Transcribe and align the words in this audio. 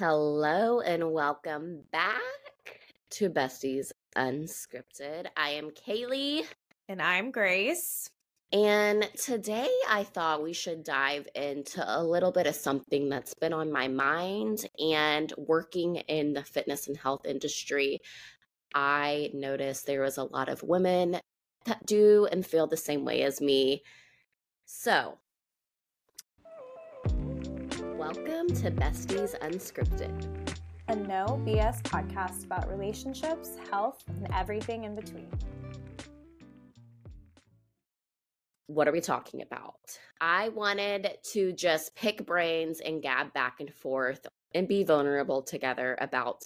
Hello 0.00 0.80
and 0.80 1.12
welcome 1.12 1.82
back 1.92 2.22
to 3.10 3.28
Besties 3.28 3.92
Unscripted. 4.16 5.26
I 5.36 5.50
am 5.50 5.72
Kaylee. 5.72 6.46
And 6.88 7.02
I'm 7.02 7.30
Grace. 7.30 8.08
And 8.50 9.06
today 9.14 9.68
I 9.86 10.04
thought 10.04 10.42
we 10.42 10.54
should 10.54 10.84
dive 10.84 11.28
into 11.34 11.84
a 11.86 12.00
little 12.02 12.32
bit 12.32 12.46
of 12.46 12.54
something 12.54 13.10
that's 13.10 13.34
been 13.34 13.52
on 13.52 13.70
my 13.70 13.88
mind 13.88 14.66
and 14.78 15.30
working 15.36 15.96
in 15.96 16.32
the 16.32 16.44
fitness 16.44 16.88
and 16.88 16.96
health 16.96 17.26
industry. 17.26 17.98
I 18.74 19.28
noticed 19.34 19.84
there 19.84 20.00
was 20.00 20.16
a 20.16 20.24
lot 20.24 20.48
of 20.48 20.62
women 20.62 21.20
that 21.66 21.84
do 21.84 22.26
and 22.32 22.46
feel 22.46 22.66
the 22.66 22.78
same 22.78 23.04
way 23.04 23.22
as 23.24 23.42
me. 23.42 23.82
So, 24.64 25.18
Welcome 28.00 28.46
to 28.54 28.70
Besties 28.70 29.38
Unscripted, 29.40 30.56
a 30.88 30.96
no 30.96 31.38
BS 31.44 31.82
podcast 31.82 32.46
about 32.46 32.70
relationships, 32.70 33.58
health, 33.70 34.02
and 34.08 34.26
everything 34.32 34.84
in 34.84 34.94
between. 34.94 35.28
What 38.68 38.88
are 38.88 38.92
we 38.92 39.02
talking 39.02 39.42
about? 39.42 39.98
I 40.18 40.48
wanted 40.48 41.10
to 41.32 41.52
just 41.52 41.94
pick 41.94 42.24
brains 42.24 42.80
and 42.80 43.02
gab 43.02 43.34
back 43.34 43.60
and 43.60 43.70
forth 43.70 44.26
and 44.54 44.66
be 44.66 44.82
vulnerable 44.82 45.42
together 45.42 45.98
about 46.00 46.44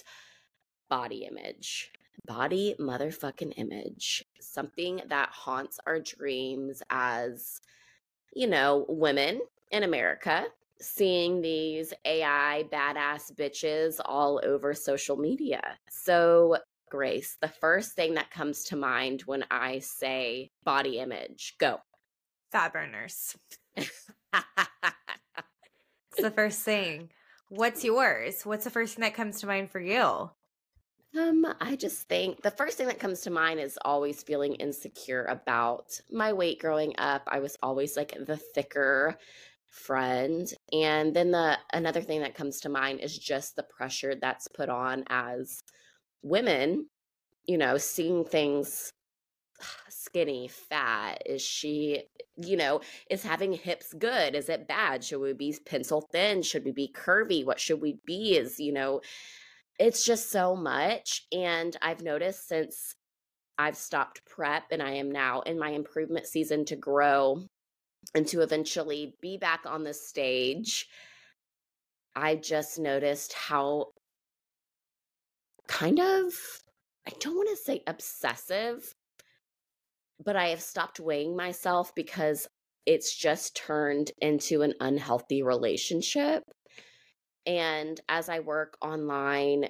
body 0.89 1.23
image. 1.23 1.89
Body 2.27 2.75
motherfucking 2.77 3.53
image. 3.55 4.25
Something 4.41 5.03
that 5.07 5.29
haunts 5.29 5.79
our 5.87 6.01
dreams 6.01 6.83
as, 6.89 7.61
you 8.33 8.47
know, 8.47 8.85
women 8.89 9.39
in 9.71 9.83
America 9.83 10.47
seeing 10.81 11.41
these 11.41 11.93
AI 12.05 12.65
badass 12.71 13.31
bitches 13.33 13.99
all 14.03 14.41
over 14.43 14.73
social 14.73 15.17
media. 15.17 15.61
So, 15.89 16.57
Grace, 16.89 17.37
the 17.41 17.47
first 17.47 17.93
thing 17.93 18.15
that 18.15 18.31
comes 18.31 18.65
to 18.65 18.75
mind 18.75 19.21
when 19.25 19.45
I 19.49 19.79
say 19.79 20.51
body 20.63 20.99
image, 20.99 21.55
go. 21.59 21.79
Fat 22.51 22.73
burners. 22.73 23.35
it's 23.75 23.91
the 26.17 26.31
first 26.31 26.61
thing. 26.61 27.09
What's 27.49 27.83
yours? 27.83 28.45
What's 28.45 28.63
the 28.63 28.69
first 28.69 28.95
thing 28.95 29.03
that 29.03 29.13
comes 29.13 29.39
to 29.41 29.47
mind 29.47 29.69
for 29.69 29.79
you? 29.79 30.29
Um, 31.17 31.45
I 31.61 31.75
just 31.75 32.09
think 32.09 32.41
the 32.41 32.51
first 32.51 32.77
thing 32.77 32.87
that 32.87 32.99
comes 32.99 33.21
to 33.21 33.29
mind 33.29 33.59
is 33.59 33.79
always 33.85 34.21
feeling 34.21 34.55
insecure 34.55 35.23
about 35.25 35.99
my 36.11 36.33
weight 36.33 36.59
growing 36.59 36.93
up. 36.97 37.23
I 37.27 37.39
was 37.39 37.57
always 37.63 37.95
like 37.95 38.13
the 38.25 38.35
thicker 38.35 39.17
friend 39.75 40.51
and 40.83 41.15
then 41.15 41.31
the 41.31 41.57
another 41.73 42.01
thing 42.01 42.21
that 42.21 42.35
comes 42.35 42.59
to 42.61 42.69
mind 42.69 42.99
is 42.99 43.17
just 43.17 43.55
the 43.55 43.63
pressure 43.63 44.15
that's 44.15 44.47
put 44.47 44.69
on 44.69 45.03
as 45.07 45.61
women 46.21 46.87
you 47.45 47.57
know 47.57 47.77
seeing 47.77 48.25
things 48.25 48.91
skinny 49.89 50.47
fat 50.47 51.21
is 51.25 51.41
she 51.41 52.03
you 52.37 52.57
know 52.57 52.81
is 53.09 53.23
having 53.23 53.53
hips 53.53 53.93
good? 53.93 54.35
Is 54.35 54.49
it 54.49 54.67
bad? 54.67 55.03
Should 55.03 55.21
we 55.21 55.33
be 55.33 55.55
pencil 55.65 56.01
thin? 56.11 56.41
Should 56.41 56.65
we 56.65 56.71
be 56.71 56.91
curvy? 56.93 57.45
What 57.45 57.59
should 57.59 57.81
we 57.81 57.99
be 58.05 58.37
is 58.37 58.59
you 58.59 58.73
know 58.73 59.01
it's 59.79 60.05
just 60.05 60.31
so 60.31 60.55
much. 60.55 61.25
And 61.31 61.75
i've 61.81 62.01
noticed 62.01 62.47
since 62.47 62.95
i've 63.57 63.77
stopped 63.77 64.25
prep 64.25 64.63
and 64.71 64.83
i 64.83 64.91
am 64.91 65.09
now 65.09 65.41
in 65.41 65.57
my 65.57 65.69
improvement 65.69 66.25
season 66.27 66.65
to 66.65 66.75
grow 66.75 67.47
and 68.15 68.25
to 68.27 68.41
eventually 68.41 69.13
be 69.21 69.37
back 69.37 69.61
on 69.65 69.83
the 69.83 69.93
stage, 69.93 70.87
I 72.15 72.35
just 72.35 72.79
noticed 72.79 73.33
how 73.33 73.87
kind 75.67 75.99
of, 75.99 76.33
I 77.07 77.11
don't 77.19 77.35
want 77.35 77.49
to 77.49 77.63
say 77.63 77.83
obsessive, 77.85 78.95
but 80.23 80.37
I 80.37 80.47
have 80.47 80.61
stopped 80.61 80.99
weighing 80.99 81.35
myself 81.35 81.93
because 81.93 82.47
it's 82.85 83.15
just 83.15 83.57
turned 83.57 84.11
into 84.21 84.61
an 84.61 84.73
unhealthy 84.79 85.43
relationship. 85.43 86.43
And 87.45 87.99
as 88.07 88.29
I 88.29 88.39
work 88.39 88.77
online 88.81 89.67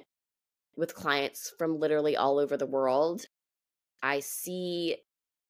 with 0.76 0.94
clients 0.94 1.52
from 1.58 1.80
literally 1.80 2.16
all 2.16 2.38
over 2.38 2.56
the 2.56 2.66
world, 2.66 3.24
I 4.02 4.20
see 4.20 4.98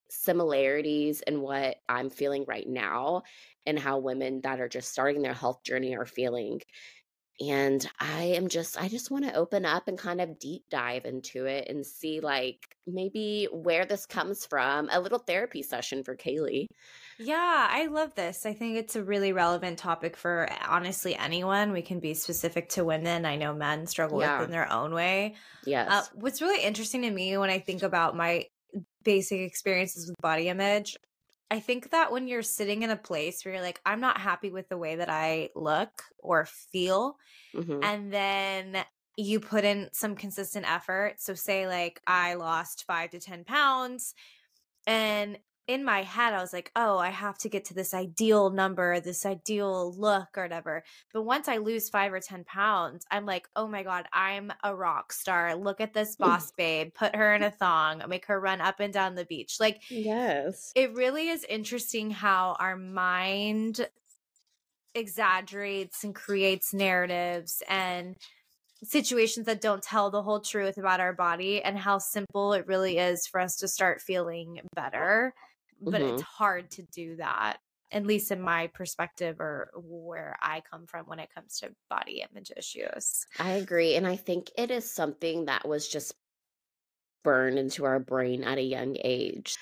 similarities 0.09 1.21
in 1.21 1.41
what 1.41 1.77
I'm 1.89 2.11
feeling 2.11 2.45
right 2.47 2.69
now 2.69 3.23
and 3.65 3.79
how 3.79 3.99
women 3.99 4.41
that 4.43 4.61
are 4.61 4.69
just 4.69 4.91
starting 4.91 5.23
their 5.23 5.35
health 5.35 5.63
journey 5.65 5.97
are 5.97 6.07
feeling. 6.07 6.61
And 7.39 7.87
I 8.01 8.23
am 8.23 8.49
just, 8.49 8.81
I 8.81 8.89
just 8.89 9.11
want 9.11 9.27
to 9.27 9.35
open 9.35 9.67
up 9.67 9.89
and 9.89 9.99
kind 9.99 10.23
of 10.23 10.39
deep 10.39 10.63
dive 10.71 11.05
into 11.05 11.45
it 11.45 11.69
and 11.69 11.85
see, 11.85 12.21
like, 12.21 12.75
maybe 12.87 13.47
where 13.53 13.85
this 13.85 14.07
comes 14.07 14.47
from. 14.47 14.89
A 14.91 15.01
little 15.01 15.19
therapy 15.19 15.63
session 15.63 16.03
for 16.03 16.17
Kaylee. 16.17 16.69
Yeah, 17.19 17.67
I 17.71 17.89
love 17.89 18.15
this. 18.15 18.47
I 18.47 18.55
think 18.55 18.79
it's 18.79 18.97
a 18.97 19.05
really 19.05 19.35
relevant 19.35 19.79
topic 19.79 20.17
for 20.17 20.49
honestly 20.67 21.15
anyone. 21.15 21.73
We 21.73 21.83
can 21.83 22.01
be 22.01 22.15
specific 22.15 22.71
to 22.71 22.87
women. 22.87 23.27
I 23.27 23.37
know 23.37 23.53
men 23.53 23.87
struggle 23.87 24.23
yeah. 24.23 24.39
with 24.39 24.47
in 24.47 24.53
their 24.53 24.73
own 24.73 24.95
way. 24.95 25.35
Yes. 25.67 25.91
Uh, 25.91 26.05
what's 26.15 26.41
really 26.41 26.65
interesting 26.65 27.03
to 27.03 27.11
me 27.11 27.37
when 27.37 27.51
I 27.51 27.59
think 27.59 27.83
about 27.83 28.17
my 28.17 28.47
basic 29.07 29.41
experiences 29.41 30.09
with 30.09 30.21
body 30.21 30.49
image. 30.49 30.97
I 31.49 31.61
think 31.61 31.91
that 31.93 32.11
when 32.11 32.27
you're 32.27 32.43
sitting 32.43 32.83
in 32.83 32.91
a 32.91 32.97
place 32.97 33.45
where 33.45 33.55
you're 33.55 33.63
like, 33.63 33.81
I'm 33.87 34.01
not 34.01 34.19
happy 34.19 34.51
with 34.51 34.69
the 34.69 34.77
way 34.77 34.97
that 34.97 35.09
I 35.09 35.51
look 35.55 36.03
or 36.19 36.45
feel, 36.45 37.17
mm-hmm. 37.55 37.85
and 37.85 38.13
then 38.13 38.85
you 39.17 39.39
put 39.39 39.65
in 39.65 39.89
some 39.93 40.17
consistent 40.17 40.69
effort. 40.69 41.15
So, 41.19 41.35
say, 41.35 41.69
like, 41.69 42.01
I 42.07 42.35
lost 42.35 42.85
five 42.87 43.11
to 43.11 43.21
10 43.21 43.45
pounds, 43.45 44.13
and 44.89 45.39
in 45.67 45.85
my 45.85 46.03
head, 46.03 46.33
I 46.33 46.41
was 46.41 46.53
like, 46.53 46.71
oh, 46.77 46.97
I 46.99 47.11
have 47.11 47.39
to 47.39 47.49
get 47.49 47.65
to 47.67 47.75
this 47.75 47.93
ideal 47.93 48.51
number, 48.51 49.01
this 49.01 49.27
ideal 49.27 49.93
look 49.99 50.29
or 50.37 50.45
whatever. 50.45 50.85
But 51.13 51.23
once 51.23 51.49
I 51.49 51.57
lose 51.57 51.89
five 51.89 52.13
or 52.13 52.21
10 52.21 52.45
pounds, 52.45 53.05
I'm 53.11 53.27
like, 53.27 53.49
oh 53.57 53.67
my 53.67 53.83
God, 53.83 54.07
I'm 54.13 54.53
a 54.63 54.75
rock 54.75 55.13
star. 55.13 55.57
Look 55.57 55.81
at 55.81 55.93
this 55.93 56.15
mm. 56.15 56.21
boss 56.21 56.53
babe. 56.53 56.95
Put 56.95 57.17
her 57.17 57.35
in 57.35 57.43
a 57.43 57.51
thong, 57.51 58.03
make 58.09 58.27
her 58.27 58.39
run 58.39 58.61
up 58.61 58.79
and 58.79 58.93
down 58.93 59.17
the 59.17 59.25
beach. 59.25 59.57
Like, 59.59 59.83
yes. 59.91 60.73
It 60.77 60.95
really 60.95 61.29
is 61.29 61.45
interesting 61.45 62.13
how 62.13 62.57
our 62.61 62.77
mind 62.77 63.89
exaggerates 64.95 66.05
and 66.05 66.15
creates 66.15 66.73
narratives 66.73 67.63
and 67.69 68.17
situations 68.85 69.47
that 69.47 69.61
don't 69.61 69.83
tell 69.83 70.11
the 70.11 70.23
whole 70.23 70.41
truth 70.41 70.79
about 70.79 71.01
our 71.01 71.13
body 71.13 71.63
and 71.63 71.77
how 71.77 71.99
simple 71.99 72.53
it 72.53 72.67
really 72.67 72.99
is 72.99 73.27
for 73.27 73.41
us 73.41 73.57
to 73.57 73.69
start 73.69 74.01
feeling 74.01 74.61
better 74.75 75.35
but 75.81 76.01
mm-hmm. 76.01 76.15
it's 76.15 76.23
hard 76.23 76.71
to 76.73 76.83
do 76.83 77.17
that 77.17 77.59
at 77.93 78.07
least 78.07 78.33
in 78.33 78.41
my 78.41 78.67
perspective 78.69 79.41
or 79.41 79.71
where 79.77 80.37
I 80.43 80.63
come 80.69 80.87
from 80.87 81.07
when 81.07 81.19
it 81.19 81.29
comes 81.35 81.59
to 81.61 81.71
body 81.89 82.25
image 82.31 82.51
issues. 82.57 83.27
I 83.39 83.53
agree. 83.53 83.95
And 83.95 84.07
I 84.07 84.17
think 84.17 84.51
it 84.59 84.71
is 84.71 84.91
something 84.91 85.47
that 85.47 85.67
was 85.67 85.89
just 85.89 86.15
burned 87.23 87.59
into 87.59 87.85
our 87.85 87.99
brain 87.99 88.45
at 88.45 88.59
a 88.59 88.63
young 88.63 88.97
age. 89.03 89.57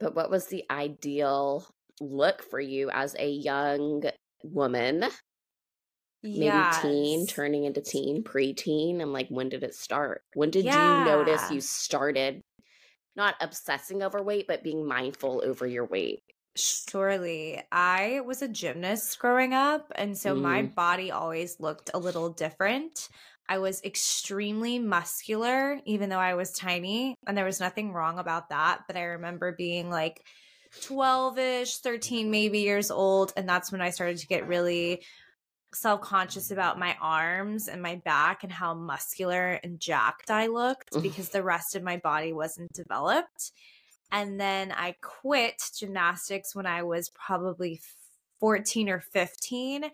But 0.00 0.14
what 0.14 0.30
was 0.30 0.46
the 0.46 0.64
ideal 0.70 1.66
look 2.00 2.42
for 2.42 2.60
you 2.60 2.90
as 2.90 3.16
a 3.18 3.30
young 3.30 4.04
woman? 4.42 5.06
Yes. 6.22 6.82
Maybe 6.82 6.94
teen, 6.94 7.26
turning 7.26 7.64
into 7.64 7.80
teen, 7.80 8.22
preteen. 8.22 9.00
And 9.00 9.12
like, 9.12 9.28
when 9.28 9.48
did 9.48 9.62
it 9.62 9.74
start? 9.74 10.22
When 10.34 10.50
did 10.50 10.66
yeah. 10.66 11.00
you 11.00 11.04
notice 11.04 11.50
you 11.50 11.60
started 11.60 12.42
not 13.16 13.34
obsessing 13.40 14.02
over 14.02 14.22
weight, 14.22 14.46
but 14.46 14.62
being 14.62 14.86
mindful 14.86 15.42
over 15.44 15.66
your 15.66 15.84
weight. 15.84 16.22
Surely. 16.54 17.62
I 17.70 18.20
was 18.20 18.42
a 18.42 18.48
gymnast 18.48 19.18
growing 19.18 19.54
up, 19.54 19.90
and 19.94 20.16
so 20.16 20.34
mm. 20.34 20.42
my 20.42 20.62
body 20.62 21.10
always 21.10 21.58
looked 21.60 21.90
a 21.94 21.98
little 21.98 22.30
different. 22.30 23.08
I 23.48 23.58
was 23.58 23.82
extremely 23.82 24.78
muscular, 24.78 25.80
even 25.84 26.08
though 26.08 26.18
I 26.18 26.34
was 26.34 26.52
tiny, 26.52 27.16
and 27.26 27.36
there 27.36 27.44
was 27.44 27.60
nothing 27.60 27.92
wrong 27.92 28.18
about 28.18 28.50
that. 28.50 28.82
But 28.86 28.96
I 28.96 29.02
remember 29.04 29.52
being 29.52 29.90
like 29.90 30.22
12 30.82 31.38
ish, 31.38 31.76
13 31.78 32.30
maybe 32.30 32.60
years 32.60 32.90
old, 32.90 33.32
and 33.36 33.48
that's 33.48 33.72
when 33.72 33.80
I 33.80 33.90
started 33.90 34.18
to 34.18 34.26
get 34.26 34.46
really 34.46 35.02
self 35.74 36.00
conscious 36.00 36.50
about 36.50 36.78
my 36.78 36.96
arms 37.00 37.68
and 37.68 37.82
my 37.82 37.96
back 38.04 38.42
and 38.42 38.52
how 38.52 38.74
muscular 38.74 39.60
and 39.62 39.80
jacked 39.80 40.30
I 40.30 40.46
looked 40.46 41.00
because 41.02 41.30
the 41.30 41.42
rest 41.42 41.74
of 41.74 41.82
my 41.82 41.96
body 41.96 42.32
wasn't 42.32 42.72
developed. 42.72 43.52
And 44.10 44.38
then 44.38 44.72
I 44.72 44.96
quit 45.00 45.62
gymnastics 45.74 46.54
when 46.54 46.66
I 46.66 46.82
was 46.82 47.08
probably 47.10 47.80
14 48.40 48.88
or 48.90 49.00
15 49.00 49.84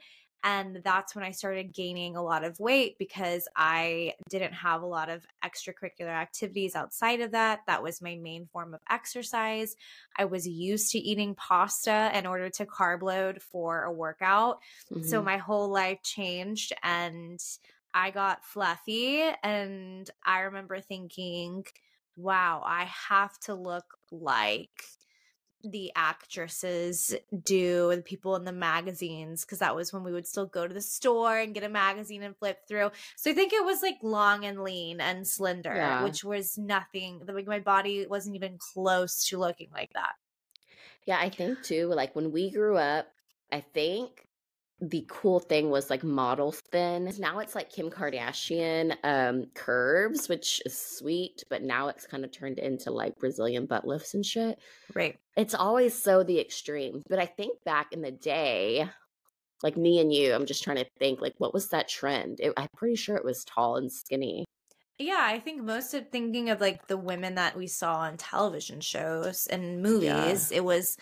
and 0.44 0.80
that's 0.84 1.14
when 1.14 1.24
I 1.24 1.32
started 1.32 1.74
gaining 1.74 2.16
a 2.16 2.22
lot 2.22 2.44
of 2.44 2.60
weight 2.60 2.96
because 2.98 3.48
I 3.56 4.14
didn't 4.28 4.52
have 4.52 4.82
a 4.82 4.86
lot 4.86 5.08
of 5.08 5.26
extracurricular 5.44 6.08
activities 6.08 6.76
outside 6.76 7.20
of 7.20 7.32
that. 7.32 7.60
That 7.66 7.82
was 7.82 8.00
my 8.00 8.16
main 8.16 8.46
form 8.52 8.72
of 8.72 8.80
exercise. 8.88 9.74
I 10.16 10.26
was 10.26 10.46
used 10.46 10.92
to 10.92 10.98
eating 10.98 11.34
pasta 11.34 12.10
in 12.14 12.24
order 12.24 12.50
to 12.50 12.66
carb 12.66 13.02
load 13.02 13.42
for 13.42 13.82
a 13.82 13.92
workout. 13.92 14.60
Mm-hmm. 14.92 15.08
So 15.08 15.22
my 15.22 15.38
whole 15.38 15.70
life 15.70 16.02
changed 16.04 16.72
and 16.84 17.40
I 17.92 18.10
got 18.10 18.44
fluffy 18.44 19.22
and 19.42 20.08
I 20.24 20.40
remember 20.40 20.80
thinking, 20.80 21.64
wow, 22.16 22.62
I 22.64 22.84
have 23.08 23.36
to 23.40 23.54
look 23.54 23.86
like 24.12 24.84
the 25.64 25.90
actresses 25.96 27.14
do 27.44 27.90
and 27.90 28.04
people 28.04 28.36
in 28.36 28.44
the 28.44 28.52
magazines 28.52 29.44
because 29.44 29.58
that 29.58 29.74
was 29.74 29.92
when 29.92 30.04
we 30.04 30.12
would 30.12 30.26
still 30.26 30.46
go 30.46 30.66
to 30.66 30.74
the 30.74 30.80
store 30.80 31.36
and 31.38 31.54
get 31.54 31.64
a 31.64 31.68
magazine 31.68 32.22
and 32.22 32.36
flip 32.36 32.58
through 32.68 32.90
so 33.16 33.30
i 33.30 33.34
think 33.34 33.52
it 33.52 33.64
was 33.64 33.82
like 33.82 33.96
long 34.02 34.44
and 34.44 34.62
lean 34.62 35.00
and 35.00 35.26
slender 35.26 35.74
yeah. 35.74 36.04
which 36.04 36.22
was 36.22 36.56
nothing 36.56 37.20
like 37.26 37.46
my 37.46 37.58
body 37.58 38.06
wasn't 38.06 38.34
even 38.36 38.56
close 38.72 39.26
to 39.26 39.38
looking 39.38 39.68
like 39.72 39.92
that 39.94 40.12
yeah 41.06 41.18
i 41.20 41.28
think 41.28 41.60
too 41.62 41.88
like 41.88 42.14
when 42.14 42.30
we 42.30 42.50
grew 42.50 42.76
up 42.76 43.08
i 43.50 43.60
think 43.60 44.27
the 44.80 45.04
cool 45.08 45.40
thing 45.40 45.70
was 45.70 45.90
like 45.90 46.04
model 46.04 46.52
thin. 46.52 47.12
Now 47.18 47.40
it's 47.40 47.54
like 47.54 47.70
Kim 47.70 47.90
Kardashian 47.90 48.96
um 49.02 49.46
curves, 49.54 50.28
which 50.28 50.62
is 50.64 50.78
sweet, 50.78 51.42
but 51.50 51.62
now 51.62 51.88
it's 51.88 52.06
kind 52.06 52.24
of 52.24 52.30
turned 52.30 52.58
into 52.58 52.90
like 52.90 53.18
Brazilian 53.18 53.66
butt 53.66 53.86
lifts 53.86 54.14
and 54.14 54.24
shit. 54.24 54.58
Right. 54.94 55.18
It's 55.36 55.54
always 55.54 56.00
so 56.00 56.22
the 56.22 56.40
extreme. 56.40 57.02
But 57.08 57.18
I 57.18 57.26
think 57.26 57.62
back 57.64 57.92
in 57.92 58.02
the 58.02 58.12
day, 58.12 58.88
like 59.62 59.76
me 59.76 60.00
and 60.00 60.12
you, 60.12 60.32
I'm 60.32 60.46
just 60.46 60.62
trying 60.62 60.76
to 60.76 60.86
think 60.98 61.20
like 61.20 61.34
what 61.38 61.54
was 61.54 61.68
that 61.70 61.88
trend? 61.88 62.38
It, 62.40 62.52
I'm 62.56 62.68
pretty 62.76 62.96
sure 62.96 63.16
it 63.16 63.24
was 63.24 63.44
tall 63.44 63.76
and 63.76 63.90
skinny. 63.90 64.44
Yeah, 64.98 65.20
I 65.20 65.38
think 65.38 65.62
most 65.62 65.94
of 65.94 66.08
thinking 66.10 66.50
of 66.50 66.60
like 66.60 66.88
the 66.88 66.96
women 66.96 67.36
that 67.36 67.56
we 67.56 67.68
saw 67.68 67.98
on 67.98 68.16
television 68.16 68.80
shows 68.80 69.46
and 69.46 69.80
movies, 69.80 70.50
yeah. 70.50 70.58
it 70.58 70.64
was 70.64 70.96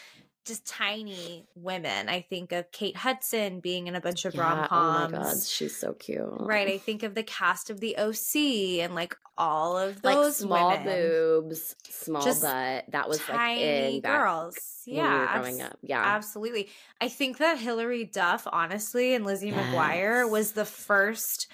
just 0.46 0.66
tiny 0.66 1.44
women. 1.54 2.08
I 2.08 2.20
think 2.22 2.52
of 2.52 2.70
Kate 2.70 2.96
Hudson 2.96 3.60
being 3.60 3.88
in 3.88 3.96
a 3.96 4.00
bunch 4.00 4.25
of 4.25 4.34
yeah, 4.34 4.40
rom 4.40 4.69
coms. 4.69 5.12
Oh 5.12 5.16
my 5.19 5.25
god, 5.25 5.43
she's 5.43 5.76
so 5.76 5.93
cute. 5.93 6.22
Right. 6.25 6.69
I 6.69 6.78
think 6.78 7.02
of 7.02 7.14
the 7.14 7.22
cast 7.22 7.69
of 7.69 7.81
the 7.81 7.96
OC 7.98 8.82
and 8.84 8.94
like 8.94 9.16
all 9.37 9.76
of 9.76 10.00
those 10.02 10.40
like 10.40 10.48
small 10.48 10.70
women. 10.70 10.84
boobs, 10.87 11.76
small 11.88 12.22
just 12.22 12.43
butt. 12.43 12.84
That 12.88 13.08
was 13.08 13.28
like 13.28 13.58
in 13.58 14.00
girls. 14.00 14.56
yeah, 14.87 15.37
we 15.37 15.40
growing 15.40 15.62
up. 15.62 15.78
Yeah, 15.82 16.02
absolutely. 16.02 16.69
I 17.00 17.08
think 17.08 17.38
that 17.38 17.58
Hilary 17.58 18.04
Duff, 18.04 18.46
honestly, 18.50 19.14
and 19.14 19.26
Lizzie 19.26 19.48
yes. 19.48 19.75
McGuire 19.75 20.31
was 20.31 20.52
the 20.52 20.64
first 20.64 21.48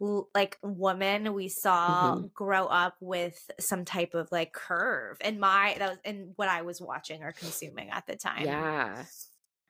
like 0.00 0.58
woman 0.62 1.32
we 1.32 1.48
saw 1.48 2.14
mm-hmm. 2.14 2.26
grow 2.34 2.66
up 2.66 2.96
with 3.00 3.38
some 3.58 3.84
type 3.84 4.14
of 4.14 4.28
like 4.30 4.52
curve 4.52 5.16
and 5.22 5.40
my 5.40 5.74
that 5.78 5.90
was 5.90 5.98
and 6.04 6.32
what 6.36 6.48
I 6.48 6.62
was 6.62 6.80
watching 6.80 7.22
or 7.22 7.32
consuming 7.32 7.90
at 7.90 8.06
the 8.06 8.16
time. 8.16 8.44
Yeah. 8.44 9.04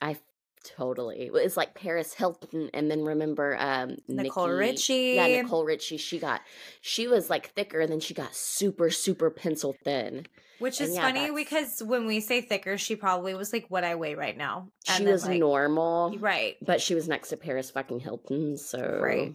I 0.00 0.17
totally 0.64 1.31
it's 1.32 1.56
like 1.56 1.75
Paris 1.75 2.12
Hilton 2.12 2.70
and 2.75 2.90
then 2.90 3.05
remember 3.05 3.56
um 3.58 3.99
Nicole 4.08 4.49
Nikki, 4.49 4.58
Richie. 4.58 5.12
Yeah, 5.14 5.43
Nicole 5.43 5.64
Richie. 5.64 5.96
She 5.96 6.19
got 6.19 6.40
she 6.81 7.06
was 7.06 7.31
like 7.31 7.50
thicker 7.50 7.81
and 7.81 7.90
then 7.90 8.00
she 8.00 8.14
got 8.14 8.34
super, 8.34 8.90
super 8.90 9.31
pencil 9.31 9.76
thin. 9.84 10.26
Which 10.58 10.81
is 10.81 10.94
yeah, 10.94 11.02
funny 11.02 11.31
because 11.31 11.82
when 11.84 12.06
we 12.06 12.20
say 12.20 12.40
thicker, 12.40 12.78
she 12.78 12.96
probably 12.96 13.34
was 13.34 13.52
like 13.52 13.67
what 13.69 13.84
I 13.84 13.94
weigh 13.94 14.14
right 14.14 14.37
now. 14.37 14.69
she 14.84 15.05
was 15.05 15.26
like, 15.26 15.38
normal. 15.38 16.17
Right. 16.19 16.56
But 16.62 16.81
she 16.81 16.94
was 16.94 17.06
next 17.06 17.28
to 17.28 17.37
Paris 17.37 17.70
fucking 17.70 18.00
Hilton. 18.00 18.56
So 18.56 18.99
Right. 19.02 19.34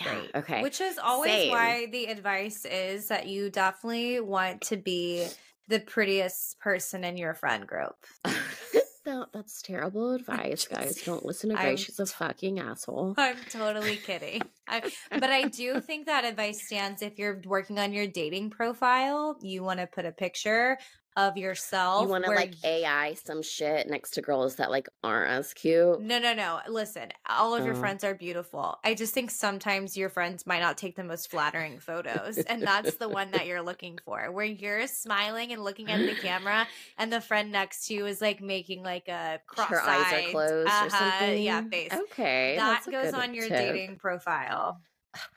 Yeah. 0.00 0.22
Okay. 0.34 0.62
Which 0.62 0.80
is 0.80 0.98
always 0.98 1.30
Same. 1.30 1.50
why 1.50 1.86
the 1.86 2.06
advice 2.06 2.64
is 2.64 3.08
that 3.08 3.26
you 3.26 3.50
definitely 3.50 4.20
want 4.20 4.62
to 4.62 4.76
be 4.76 5.26
the 5.68 5.80
prettiest 5.80 6.58
person 6.60 7.04
in 7.04 7.16
your 7.16 7.34
friend 7.34 7.66
group. 7.66 7.96
no, 9.06 9.26
that's 9.32 9.62
terrible 9.62 10.12
advice, 10.12 10.66
guys. 10.66 11.02
Don't 11.02 11.24
listen 11.24 11.50
to 11.50 11.56
Grace. 11.56 11.80
She's 11.80 12.00
a 12.00 12.06
fucking 12.06 12.58
asshole. 12.58 13.14
I'm 13.16 13.36
totally 13.50 13.96
kidding. 13.96 14.42
I, 14.68 14.90
but 15.10 15.30
I 15.30 15.48
do 15.48 15.80
think 15.80 16.06
that 16.06 16.24
advice 16.24 16.66
stands 16.66 17.02
if 17.02 17.18
you're 17.18 17.40
working 17.44 17.78
on 17.78 17.92
your 17.92 18.06
dating 18.06 18.50
profile. 18.50 19.36
You 19.40 19.62
want 19.62 19.80
to 19.80 19.86
put 19.86 20.04
a 20.04 20.12
picture 20.12 20.78
of 21.16 21.36
yourself. 21.36 22.02
You 22.02 22.08
want 22.08 22.24
to 22.24 22.30
like 22.30 22.54
AI 22.64 23.14
some 23.14 23.42
shit 23.42 23.88
next 23.88 24.12
to 24.12 24.22
girls 24.22 24.56
that 24.56 24.70
like 24.70 24.88
aren't 25.02 25.30
as 25.30 25.54
cute. 25.54 26.00
No, 26.00 26.18
no, 26.18 26.34
no. 26.34 26.60
Listen, 26.68 27.08
all 27.28 27.54
of 27.54 27.64
your 27.64 27.74
uh-huh. 27.74 27.80
friends 27.80 28.04
are 28.04 28.14
beautiful. 28.14 28.78
I 28.84 28.94
just 28.94 29.14
think 29.14 29.30
sometimes 29.30 29.96
your 29.96 30.08
friends 30.08 30.46
might 30.46 30.60
not 30.60 30.76
take 30.76 30.96
the 30.96 31.04
most 31.04 31.30
flattering 31.30 31.78
photos, 31.78 32.38
and 32.38 32.62
that's 32.62 32.96
the 32.96 33.08
one 33.08 33.30
that 33.30 33.46
you're 33.46 33.62
looking 33.62 33.98
for, 34.04 34.30
where 34.32 34.44
you're 34.44 34.86
smiling 34.86 35.52
and 35.52 35.62
looking 35.62 35.90
at 35.90 35.98
the 35.98 36.14
camera, 36.20 36.66
and 36.98 37.12
the 37.12 37.20
friend 37.20 37.52
next 37.52 37.86
to 37.86 37.94
you 37.94 38.06
is 38.06 38.20
like 38.20 38.40
making 38.40 38.82
like 38.82 39.08
a 39.08 39.40
cross. 39.46 39.68
Her 39.68 39.80
eyes 39.80 40.12
are 40.12 40.30
closed 40.30 40.68
uh-huh, 40.68 40.86
or 40.86 40.90
something. 40.90 41.42
Yeah, 41.42 41.62
face. 41.62 41.92
Okay, 41.92 42.56
that 42.56 42.84
goes 42.90 43.14
on 43.14 43.34
your 43.34 43.48
tip. 43.48 43.58
dating 43.58 43.96
profile. 43.96 44.80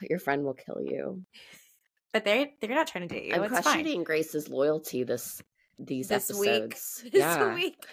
Your 0.02 0.18
friend 0.18 0.44
will 0.44 0.56
kill 0.56 0.82
you. 0.82 1.24
But 2.14 2.26
they 2.26 2.54
they're 2.60 2.70
not 2.72 2.88
trying 2.88 3.08
to 3.08 3.14
date 3.14 3.28
you. 3.28 3.36
I'm 3.36 3.44
it's 3.44 3.52
questioning 3.52 3.98
fine. 3.98 4.04
Grace's 4.04 4.50
loyalty 4.50 5.04
this 5.04 5.40
these 5.80 6.08
this 6.08 6.30
episodes. 6.30 7.02
Week. 7.04 7.12
This 7.12 7.22
yeah. 7.22 7.54
week. 7.54 7.86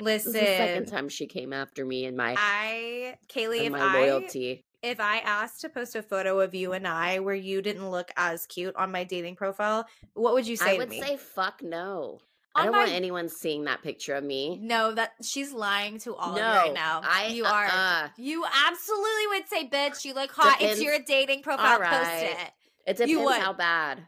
Listen. 0.00 0.12
This 0.12 0.26
is 0.26 0.32
the 0.32 0.56
second 0.56 0.86
time 0.86 1.08
she 1.08 1.26
came 1.26 1.52
after 1.52 1.84
me 1.84 2.04
and 2.04 2.16
my 2.16 2.34
I 2.38 3.16
Kaylee 3.28 3.66
if 3.66 3.72
my 3.72 3.94
loyalty. 3.94 4.64
If 4.82 4.98
I 4.98 5.18
asked 5.18 5.60
to 5.60 5.68
post 5.68 5.94
a 5.94 6.02
photo 6.02 6.40
of 6.40 6.54
you 6.54 6.72
and 6.72 6.88
I 6.88 7.20
where 7.20 7.34
you 7.34 7.62
didn't 7.62 7.88
look 7.90 8.10
as 8.16 8.46
cute 8.46 8.74
on 8.76 8.90
my 8.90 9.04
dating 9.04 9.36
profile, 9.36 9.86
what 10.14 10.34
would 10.34 10.46
you 10.46 10.56
say 10.56 10.74
I 10.74 10.78
would 10.78 10.92
say 10.92 11.16
fuck 11.16 11.62
no. 11.62 12.20
On 12.54 12.62
I 12.62 12.64
don't 12.64 12.72
my... 12.72 12.78
want 12.80 12.92
anyone 12.92 13.28
seeing 13.28 13.64
that 13.64 13.82
picture 13.82 14.14
of 14.14 14.24
me. 14.24 14.58
No, 14.60 14.92
that 14.92 15.12
she's 15.22 15.52
lying 15.52 15.98
to 16.00 16.14
all 16.14 16.34
no, 16.34 16.42
of 16.42 16.54
you 16.54 16.60
right 16.60 16.74
now. 16.74 17.00
I, 17.02 17.28
you 17.28 17.44
are. 17.44 17.66
Uh, 17.66 18.08
you 18.18 18.44
absolutely 18.68 19.26
would 19.28 19.48
say, 19.48 19.68
"Bitch, 19.68 20.04
you 20.04 20.12
look 20.12 20.30
hot." 20.32 20.58
Depends. 20.58 20.78
It's 20.78 20.84
your 20.84 20.98
dating 20.98 21.42
profile. 21.42 21.80
Right. 21.80 21.90
Post 21.90 22.10
it. 22.22 22.50
It 22.86 22.96
depends 23.06 23.36
how 23.38 23.54
bad. 23.54 24.02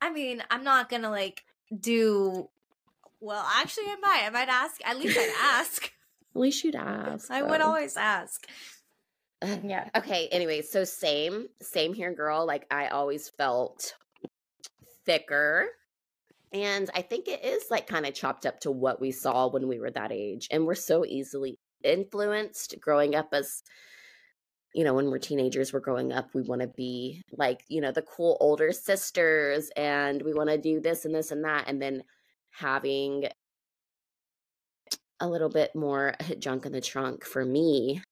I 0.00 0.10
mean, 0.10 0.42
I'm 0.50 0.64
not 0.64 0.88
gonna 0.88 1.10
like 1.10 1.42
do 1.78 2.48
well, 3.20 3.46
actually, 3.54 3.84
I 3.86 3.96
might. 4.00 4.22
I 4.26 4.30
might 4.30 4.48
ask. 4.48 4.80
At 4.84 4.98
least 4.98 5.18
I'd 5.18 5.32
ask. 5.38 5.84
At 6.34 6.40
least 6.40 6.64
you'd 6.64 6.74
ask. 6.74 7.30
I 7.30 7.42
would 7.42 7.60
always 7.60 7.96
ask. 7.96 8.46
yeah. 9.42 9.88
Okay. 9.96 10.28
Anyway, 10.32 10.62
so 10.62 10.84
same, 10.84 11.48
same 11.60 11.92
here, 11.92 12.14
girl. 12.14 12.46
Like 12.46 12.66
I 12.70 12.88
always 12.88 13.28
felt 13.28 13.94
thicker. 15.04 15.66
And 16.52 16.88
I 16.94 17.02
think 17.02 17.28
it 17.28 17.44
is 17.44 17.64
like 17.70 17.86
kind 17.86 18.06
of 18.06 18.14
chopped 18.14 18.46
up 18.46 18.60
to 18.60 18.70
what 18.70 19.00
we 19.00 19.12
saw 19.12 19.48
when 19.48 19.68
we 19.68 19.78
were 19.78 19.90
that 19.90 20.12
age. 20.12 20.48
And 20.50 20.66
we're 20.66 20.74
so 20.74 21.04
easily 21.04 21.58
influenced 21.84 22.76
growing 22.80 23.14
up 23.14 23.28
as, 23.32 23.62
you 24.74 24.84
know, 24.84 24.94
when 24.94 25.10
we're 25.10 25.18
teenagers, 25.18 25.72
we're 25.72 25.80
growing 25.80 26.12
up, 26.12 26.28
we 26.34 26.42
want 26.42 26.62
to 26.62 26.68
be 26.68 27.22
like, 27.32 27.64
you 27.68 27.80
know, 27.80 27.92
the 27.92 28.02
cool 28.02 28.36
older 28.40 28.72
sisters 28.72 29.70
and 29.76 30.22
we 30.22 30.32
want 30.32 30.48
to 30.48 30.58
do 30.58 30.80
this 30.80 31.04
and 31.04 31.14
this 31.14 31.30
and 31.30 31.44
that. 31.44 31.64
And 31.66 31.82
then 31.82 32.04
having 32.50 33.26
a 35.18 35.28
little 35.28 35.48
bit 35.48 35.74
more 35.74 36.14
junk 36.38 36.66
in 36.66 36.72
the 36.72 36.80
trunk 36.80 37.24
for 37.24 37.44
me 37.44 38.02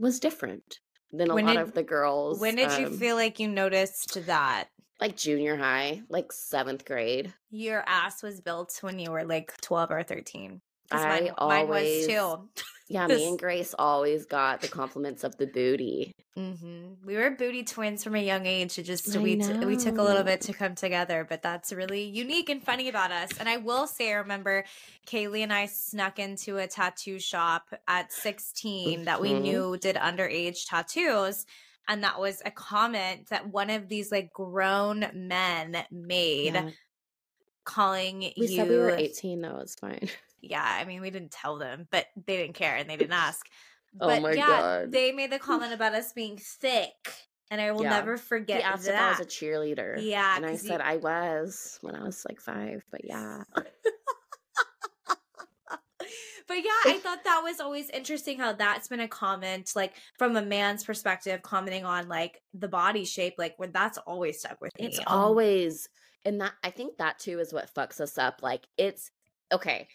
was 0.00 0.18
different 0.18 0.78
than 1.12 1.30
a 1.30 1.34
when 1.34 1.46
lot 1.46 1.56
did, 1.56 1.62
of 1.62 1.74
the 1.74 1.82
girls. 1.82 2.40
When 2.40 2.56
did 2.56 2.70
um, 2.70 2.80
you 2.80 2.90
feel 2.90 3.16
like 3.16 3.38
you 3.38 3.48
noticed 3.48 4.26
that? 4.26 4.68
Like 5.00 5.16
junior 5.16 5.56
high, 5.56 6.02
like 6.08 6.32
seventh 6.32 6.84
grade. 6.84 7.34
Your 7.50 7.84
ass 7.86 8.22
was 8.22 8.40
built 8.40 8.78
when 8.82 8.98
you 8.98 9.10
were 9.10 9.24
like 9.24 9.52
12 9.60 9.90
or 9.90 10.02
13. 10.02 10.60
I 10.94 11.20
mine, 11.20 11.30
always, 11.38 11.58
mine 11.58 11.68
was 11.68 12.06
too. 12.06 12.64
Yeah, 12.92 13.06
me 13.06 13.26
and 13.26 13.38
Grace 13.38 13.74
always 13.78 14.26
got 14.26 14.60
the 14.60 14.68
compliments 14.68 15.24
of 15.24 15.34
the 15.38 15.46
booty. 15.46 16.14
Mm-hmm. 16.36 17.06
We 17.06 17.16
were 17.16 17.30
booty 17.30 17.62
twins 17.62 18.04
from 18.04 18.14
a 18.16 18.22
young 18.22 18.44
age. 18.44 18.78
It 18.78 18.82
just 18.82 19.16
we 19.16 19.36
t- 19.36 19.64
we 19.64 19.78
took 19.78 19.96
a 19.96 20.02
little 20.02 20.24
bit 20.24 20.42
to 20.42 20.52
come 20.52 20.74
together, 20.74 21.26
but 21.26 21.40
that's 21.40 21.72
really 21.72 22.02
unique 22.02 22.50
and 22.50 22.62
funny 22.62 22.90
about 22.90 23.10
us. 23.10 23.30
And 23.38 23.48
I 23.48 23.56
will 23.56 23.86
say, 23.86 24.10
I 24.10 24.16
remember 24.16 24.64
Kaylee 25.06 25.42
and 25.42 25.54
I 25.54 25.66
snuck 25.66 26.18
into 26.18 26.58
a 26.58 26.66
tattoo 26.66 27.18
shop 27.18 27.72
at 27.88 28.12
16 28.12 28.88
mm-hmm. 28.98 29.04
that 29.04 29.22
we 29.22 29.30
mm-hmm. 29.30 29.42
knew 29.42 29.78
did 29.78 29.96
underage 29.96 30.66
tattoos. 30.68 31.46
And 31.88 32.04
that 32.04 32.20
was 32.20 32.42
a 32.44 32.50
comment 32.50 33.28
that 33.30 33.48
one 33.48 33.70
of 33.70 33.88
these 33.88 34.12
like 34.12 34.34
grown 34.34 35.06
men 35.14 35.78
made 35.90 36.54
yeah. 36.54 36.70
calling 37.64 38.20
we 38.20 38.26
you. 38.26 38.34
We 38.36 38.56
said 38.56 38.68
we 38.68 38.76
were 38.76 38.90
18, 38.90 39.40
though. 39.40 39.58
It's 39.62 39.76
fine. 39.76 40.10
Yeah, 40.42 40.62
I 40.62 40.84
mean, 40.84 41.00
we 41.00 41.10
didn't 41.10 41.30
tell 41.30 41.56
them, 41.56 41.86
but 41.90 42.06
they 42.26 42.36
didn't 42.36 42.54
care 42.54 42.76
and 42.76 42.90
they 42.90 42.96
didn't 42.96 43.12
ask. 43.28 43.46
Oh 44.00 44.08
but 44.08 44.18
oh 44.18 44.22
my 44.22 44.32
yeah, 44.32 44.46
god. 44.46 44.92
They 44.92 45.12
made 45.12 45.30
the 45.30 45.38
comment 45.40 45.72
about 45.72 45.94
us 45.94 46.12
being 46.12 46.36
thick. 46.36 46.92
And 47.50 47.60
I 47.60 47.70
will 47.72 47.82
yeah. 47.82 47.90
never 47.90 48.16
forget 48.16 48.58
he 48.58 48.62
asked 48.62 48.86
that. 48.86 48.94
if 48.94 49.00
I 49.00 49.10
was 49.10 49.20
a 49.20 49.26
cheerleader. 49.26 49.96
Yeah. 50.00 50.36
And 50.36 50.46
I 50.46 50.56
said 50.56 50.80
you... 50.80 50.86
I 50.86 50.96
was 50.96 51.78
when 51.82 51.94
I 51.94 52.02
was 52.02 52.24
like 52.26 52.40
five, 52.40 52.82
but 52.90 53.04
yeah. 53.04 53.42
but 56.48 56.56
yeah, 56.56 56.70
I 56.86 56.98
thought 57.02 57.24
that 57.24 57.42
was 57.44 57.60
always 57.60 57.90
interesting 57.90 58.38
how 58.38 58.54
that's 58.54 58.88
been 58.88 59.00
a 59.00 59.08
comment, 59.08 59.72
like 59.76 59.92
from 60.16 60.34
a 60.36 60.42
man's 60.42 60.82
perspective, 60.82 61.42
commenting 61.42 61.84
on 61.84 62.08
like 62.08 62.40
the 62.54 62.68
body 62.68 63.04
shape, 63.04 63.34
like 63.36 63.52
when 63.58 63.70
that's 63.70 63.98
always 63.98 64.40
stuck 64.40 64.58
with 64.62 64.72
me. 64.78 64.86
It's 64.86 64.98
um, 65.00 65.04
always, 65.08 65.90
and 66.24 66.40
that 66.40 66.52
I 66.64 66.70
think 66.70 66.96
that 66.96 67.18
too 67.18 67.38
is 67.38 67.52
what 67.52 67.72
fucks 67.74 68.00
us 68.00 68.16
up. 68.16 68.40
Like 68.42 68.66
it's 68.78 69.10
okay. 69.52 69.88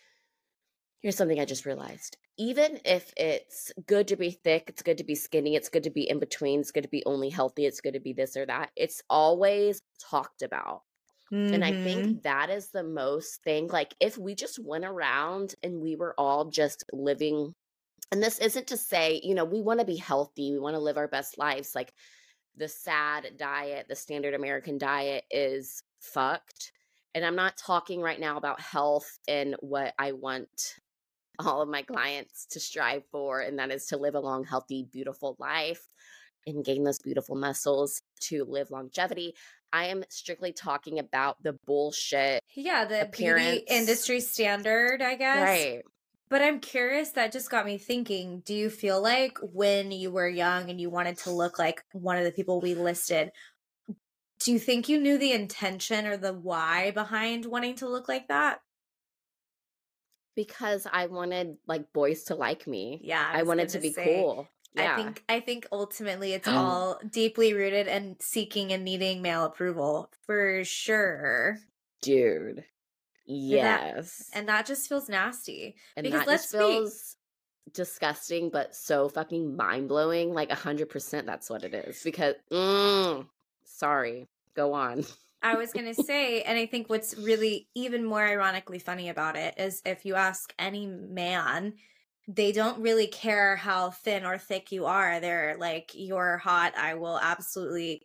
Here's 1.02 1.16
something 1.16 1.40
I 1.40 1.46
just 1.46 1.66
realized. 1.66 2.18
even 2.38 2.80
if 2.86 3.12
it's 3.18 3.72
good 3.88 4.08
to 4.08 4.16
be 4.16 4.32
thick, 4.32 4.66
it's 4.68 4.84
good 4.84 5.00
to 5.00 5.04
be 5.04 5.16
skinny, 5.16 5.56
it's 5.56 5.70
good 5.70 5.84
to 5.84 5.90
be 5.90 6.08
in 6.08 6.20
between, 6.20 6.60
it's 6.60 6.72
good 6.72 6.84
to 6.84 6.90
be 6.90 7.04
only 7.06 7.30
healthy, 7.30 7.66
it's 7.66 7.82
good 7.82 7.94
to 7.94 8.00
be 8.00 8.14
this 8.14 8.38
or 8.38 8.46
that, 8.46 8.70
it's 8.76 9.02
always 9.10 9.82
talked 10.00 10.44
about. 10.44 10.84
Mm-hmm. 11.34 11.56
And 11.56 11.66
I 11.66 11.72
think 11.72 12.02
mm-hmm. 12.02 12.20
that 12.24 12.50
is 12.50 12.70
the 12.70 12.84
most 12.84 13.44
thing. 13.44 13.68
Like, 13.68 13.94
if 14.00 14.18
we 14.18 14.34
just 14.34 14.64
went 14.64 14.86
around 14.86 15.56
and 15.62 15.82
we 15.82 15.96
were 15.96 16.16
all 16.18 16.46
just 16.46 16.86
living, 16.94 17.54
and 18.12 18.24
this 18.24 18.40
isn't 18.40 18.68
to 18.68 18.78
say, 18.78 19.20
you 19.24 19.36
know, 19.36 19.44
we 19.44 19.62
want 19.62 19.80
to 19.80 19.86
be 19.86 19.98
healthy, 19.98 20.54
we 20.54 20.60
want 20.60 20.76
to 20.76 20.82
live 20.82 20.98
our 20.98 21.10
best 21.10 21.38
lives. 21.38 21.76
Like, 21.76 21.92
the 22.56 22.70
sad 22.70 23.32
diet, 23.36 23.88
the 23.90 23.96
standard 23.96 24.36
American 24.36 24.78
diet 24.78 25.26
is 25.30 25.84
fucked. 26.00 26.72
And 27.14 27.26
I'm 27.26 27.36
not 27.36 27.58
talking 27.58 28.00
right 28.00 28.20
now 28.20 28.38
about 28.38 28.62
health 28.62 29.20
and 29.28 29.56
what 29.60 29.96
I 30.00 30.14
want 30.14 30.76
all 31.40 31.62
of 31.62 31.70
my 31.70 31.84
clients 31.84 32.46
to 32.48 32.60
strive 32.60 33.04
for, 33.12 33.40
and 33.42 33.60
that 33.60 33.72
is 33.72 33.86
to 33.88 33.98
live 33.98 34.16
a 34.16 34.20
long, 34.20 34.44
healthy, 34.44 34.88
beautiful 34.92 35.36
life 35.40 35.88
and 36.46 36.64
gain 36.64 36.84
those 36.84 37.00
beautiful 37.00 37.36
muscles 37.36 38.02
to 38.22 38.46
live 38.46 38.72
longevity. 38.72 39.34
I 39.74 39.86
am 39.88 40.04
strictly 40.10 40.54
talking 40.54 40.98
about 40.98 41.44
the 41.44 41.54
bullshit. 41.66 42.42
Yeah, 42.56 42.86
the 42.86 43.02
appearance. 43.02 43.50
beauty 43.50 43.66
industry 43.70 44.22
standard, 44.22 45.02
I 45.02 45.16
guess. 45.16 45.42
Right. 45.42 45.82
But 46.30 46.42
I'm 46.42 46.60
curious, 46.60 47.12
that 47.12 47.32
just 47.32 47.50
got 47.50 47.66
me 47.66 47.78
thinking. 47.78 48.42
Do 48.46 48.54
you 48.54 48.70
feel 48.70 49.02
like 49.02 49.38
when 49.42 49.92
you 49.92 50.12
were 50.12 50.28
young 50.28 50.70
and 50.70 50.80
you 50.80 50.90
wanted 50.90 51.18
to 51.20 51.32
look 51.32 51.58
like 51.58 51.84
one 51.94 52.18
of 52.18 52.26
the 52.26 52.32
people 52.32 52.60
we 52.60 52.76
listed, 52.76 53.32
do 54.40 54.52
you 54.52 54.60
think 54.60 54.90
you 54.90 55.00
knew 55.00 55.18
the 55.18 55.32
intention 55.32 56.06
or 56.06 56.18
the 56.18 56.34
why 56.34 56.92
behind 56.92 57.46
wanting 57.46 57.76
to 57.76 57.88
look 57.88 58.10
like 58.10 58.28
that? 58.28 58.60
Because 60.38 60.86
I 60.90 61.08
wanted 61.08 61.58
like 61.66 61.92
boys 61.94 62.26
to 62.26 62.36
like 62.36 62.68
me. 62.68 63.02
Yeah. 63.04 63.28
I, 63.34 63.40
I 63.40 63.44
wanted 63.44 63.70
to 63.70 63.80
be 63.80 63.92
say, 63.92 64.22
cool. 64.22 64.48
Yeah. 64.76 64.94
I 64.94 64.96
think 64.96 65.24
I 65.28 65.40
think 65.40 65.68
ultimately 65.72 66.34
it's 66.34 66.48
all 66.48 67.00
deeply 67.10 67.54
rooted 67.54 67.88
and 67.88 68.16
seeking 68.20 68.72
and 68.72 68.86
needing 68.86 69.24
male 69.24 69.46
approval 69.46 70.12
for 70.28 70.64
sure. 70.64 71.58
Dude. 72.04 72.64
Yes. 73.26 74.30
And 74.32 74.48
that, 74.48 74.52
and 74.54 74.60
that 74.60 74.66
just 74.68 74.88
feels 74.88 75.10
nasty. 75.10 75.76
And 75.96 76.04
because 76.04 76.20
that 76.22 76.28
let's 76.28 76.52
feels 76.52 77.16
be... 77.66 77.72
disgusting, 77.74 78.52
but 78.52 78.76
so 78.76 79.10
fucking 79.10 79.56
mind 79.56 79.90
blowing. 79.90 80.36
Like 80.36 80.52
a 80.52 80.56
hundred 80.56 80.90
percent 80.92 81.26
that's 81.26 81.50
what 81.50 81.64
it 81.64 81.74
is. 81.74 82.04
Because 82.04 82.36
mm, 82.52 83.26
sorry. 83.66 84.28
Go 84.56 84.74
on. 84.74 85.04
I 85.42 85.56
was 85.56 85.72
going 85.72 85.94
to 85.94 86.04
say, 86.04 86.42
and 86.42 86.58
I 86.58 86.66
think 86.66 86.90
what's 86.90 87.16
really 87.18 87.68
even 87.76 88.04
more 88.04 88.26
ironically 88.26 88.80
funny 88.80 89.10
about 89.10 89.36
it 89.36 89.56
is 89.58 89.82
if 89.86 90.06
you 90.06 90.16
ask 90.16 90.54
any 90.58 90.88
man, 90.88 91.74
they 92.28 92.52
don't 92.52 92.82
really 92.82 93.08
care 93.08 93.56
how 93.56 93.92
thin 93.92 94.26
or 94.26 94.38
thick 94.38 94.72
you 94.72 94.86
are. 94.86 95.20
They're 95.20 95.56
like, 95.58 95.92
you're 95.94 96.38
hot. 96.38 96.74
I 96.78 96.96
will 96.96 97.20
absolutely, 97.20 98.02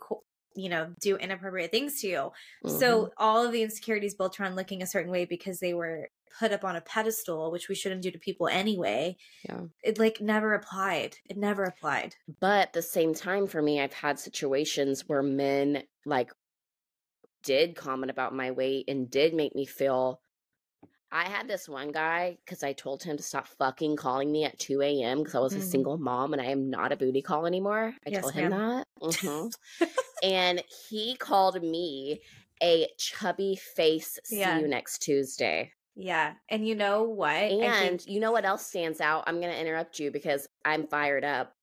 you 0.54 0.68
know, 0.68 0.94
do 1.00 1.16
inappropriate 1.16 1.70
things 1.70 2.00
to 2.00 2.06
you. 2.06 2.32
Mm-hmm. 2.64 2.78
So 2.78 3.10
all 3.16 3.44
of 3.44 3.52
the 3.52 3.62
insecurities 3.62 4.14
built 4.14 4.38
around 4.38 4.54
looking 4.54 4.82
a 4.82 4.86
certain 4.86 5.10
way 5.10 5.24
because 5.24 5.58
they 5.58 5.74
were 5.74 6.08
put 6.38 6.52
up 6.52 6.64
on 6.64 6.76
a 6.76 6.80
pedestal, 6.80 7.50
which 7.50 7.68
we 7.68 7.74
shouldn't 7.74 8.02
do 8.02 8.10
to 8.10 8.18
people 8.18 8.48
anyway. 8.48 9.16
Yeah. 9.48 9.62
It 9.82 9.98
like 9.98 10.20
never 10.20 10.54
applied. 10.54 11.16
It 11.28 11.36
never 11.36 11.64
applied. 11.64 12.14
But 12.40 12.68
at 12.68 12.72
the 12.72 12.82
same 12.82 13.14
time, 13.14 13.46
for 13.46 13.60
me, 13.60 13.80
I've 13.80 13.92
had 13.92 14.18
situations 14.18 15.08
where 15.08 15.22
men 15.22 15.82
like 16.06 16.30
did 17.42 17.76
comment 17.76 18.10
about 18.10 18.34
my 18.34 18.50
weight 18.50 18.86
and 18.88 19.10
did 19.10 19.34
make 19.34 19.54
me 19.54 19.66
feel 19.66 20.20
I 21.12 21.28
had 21.28 21.46
this 21.46 21.68
one 21.68 21.92
guy 21.92 22.38
because 22.44 22.62
I 22.62 22.72
told 22.72 23.02
him 23.02 23.18
to 23.18 23.22
stop 23.22 23.46
fucking 23.46 23.96
calling 23.96 24.32
me 24.32 24.44
at 24.44 24.58
2 24.58 24.80
a.m. 24.80 25.18
because 25.18 25.34
I 25.34 25.40
was 25.40 25.52
mm-hmm. 25.52 25.62
a 25.62 25.66
single 25.66 25.98
mom 25.98 26.32
and 26.32 26.40
I 26.40 26.46
am 26.46 26.70
not 26.70 26.90
a 26.90 26.96
booty 26.96 27.20
call 27.20 27.44
anymore. 27.44 27.94
I 28.06 28.10
yes, 28.10 28.22
told 28.22 28.32
him 28.32 28.50
ma'am. 28.50 28.60
that. 28.60 28.86
Mm-hmm. 29.02 29.86
and 30.22 30.62
he 30.88 31.16
called 31.16 31.62
me 31.62 32.22
a 32.62 32.88
chubby 32.98 33.56
face. 33.56 34.18
See 34.24 34.38
yeah. 34.38 34.58
you 34.58 34.66
next 34.66 35.00
Tuesday. 35.00 35.72
Yeah. 35.94 36.32
And 36.48 36.66
you 36.66 36.74
know 36.74 37.02
what? 37.02 37.34
And 37.34 38.00
think- 38.00 38.10
you 38.10 38.18
know 38.18 38.32
what 38.32 38.46
else 38.46 38.66
stands 38.66 39.02
out? 39.02 39.24
I'm 39.26 39.38
going 39.38 39.52
to 39.52 39.60
interrupt 39.60 39.98
you 39.98 40.10
because 40.10 40.48
I'm 40.64 40.86
fired 40.86 41.24
up. 41.24 41.54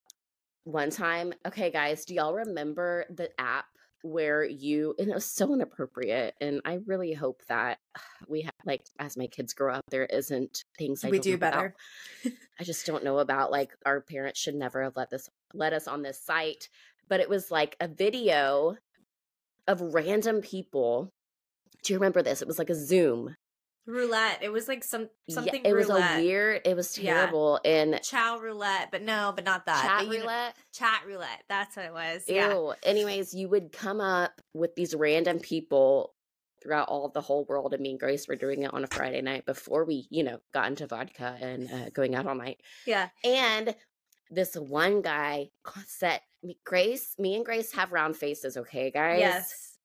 One 0.66 0.92
time, 0.92 1.34
okay, 1.48 1.72
guys, 1.72 2.06
do 2.06 2.14
y'all 2.14 2.36
remember 2.36 3.06
the 3.10 3.30
app 3.40 3.66
where 4.02 4.44
you 4.44 4.96
and 4.98 5.10
it 5.10 5.14
was 5.14 5.26
so 5.26 5.54
inappropriate 5.54 6.34
and 6.40 6.62
i 6.66 6.80
really 6.86 7.14
hope 7.14 7.42
that 7.48 7.80
we 8.28 8.42
have 8.42 8.54
like 8.66 8.82
as 9.00 9.18
my 9.18 9.28
kids 9.28 9.54
grow 9.54 9.74
up 9.74 9.84
there 9.90 10.06
isn't 10.06 10.64
things 10.78 11.04
I 11.04 11.10
we 11.10 11.20
do 11.20 11.38
better. 11.38 11.76
I 12.60 12.64
just 12.64 12.86
don't 12.86 13.04
know 13.04 13.20
about 13.20 13.52
like 13.52 13.72
our 13.86 14.02
parents 14.02 14.40
should 14.40 14.56
never 14.56 14.84
have 14.84 14.96
let 14.96 15.10
this 15.10 15.30
let 15.54 15.74
us 15.74 15.88
on 15.88 16.02
this 16.02 16.22
site 16.22 16.70
but 17.08 17.20
it 17.20 17.30
was 17.30 17.52
like 17.52 17.76
a 17.80 17.88
video 17.88 18.78
of 19.68 19.82
random 19.82 20.42
people 20.42 21.12
do 21.84 21.94
you 21.94 22.00
remember 22.00 22.22
this? 22.22 22.42
It 22.42 22.48
was 22.48 22.60
like 22.60 22.70
a 22.70 22.76
zoom 22.76 23.36
roulette. 23.90 24.40
It 24.42 24.52
was 24.52 24.68
like 24.68 24.84
some 24.84 25.10
something. 25.30 25.62
Yeah, 25.64 25.72
it 25.72 25.74
roulette. 25.74 25.88
was 25.90 26.20
a 26.20 26.22
weird. 26.22 26.62
It 26.66 26.76
was 26.76 26.94
terrible. 26.94 27.60
Yeah. 27.64 27.72
And 27.72 28.02
chow 28.04 28.40
roulette, 28.40 28.90
but 28.92 29.02
no, 29.02 29.34
but 29.36 29.44
not 29.44 29.66
that. 29.66 29.82
Chat 29.82 30.08
but, 30.08 30.18
roulette. 30.18 30.56
Know, 30.56 30.64
chat 30.74 31.02
roulette. 31.08 31.44
That's 31.50 31.76
what 31.76 31.86
it 31.86 31.94
was. 31.94 32.24
Ew. 32.28 32.36
Yeah. 32.36 32.74
Anyways, 32.84 33.34
you 33.34 33.50
would 33.50 33.72
come 33.72 34.00
up 34.02 34.42
with 34.54 34.76
these 34.76 34.96
random 34.96 35.40
people 35.40 36.14
throughout 36.62 36.90
all 36.90 37.10
the 37.10 37.22
whole 37.22 37.46
world. 37.46 37.74
And 37.74 37.82
me 37.82 37.92
and 37.92 38.00
Grace 38.00 38.28
were 38.28 38.36
doing 38.36 38.64
it 38.64 38.74
on 38.74 38.84
a 38.84 38.88
Friday 38.88 39.22
night 39.22 39.46
before 39.46 39.86
we, 39.86 40.08
you 40.10 40.24
know, 40.24 40.40
got 40.54 40.68
into 40.68 40.88
vodka 40.88 41.38
and 41.40 41.70
uh, 41.72 41.90
going 41.94 42.16
out 42.16 42.28
all 42.28 42.36
night. 42.36 42.62
Yeah. 42.86 43.10
And 43.24 43.76
this 44.30 44.56
one 44.56 45.02
guy 45.02 45.50
set 45.88 46.22
me, 46.44 46.58
Grace. 46.66 47.16
Me 47.18 47.36
and 47.36 47.46
Grace 47.46 47.72
have 47.74 47.92
round 47.92 48.16
faces. 48.16 48.58
Okay, 48.58 48.92
guys. 48.92 49.20
Yes. 49.20 49.78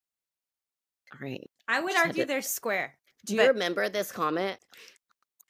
All 1.13 1.19
right. 1.25 1.49
I 1.67 1.79
would 1.79 1.95
argue 1.95 2.25
they're 2.25 2.41
square. 2.41 2.97
Do 3.25 3.35
you 3.35 3.41
but, 3.41 3.53
remember 3.53 3.89
this 3.89 4.11
comment? 4.11 4.57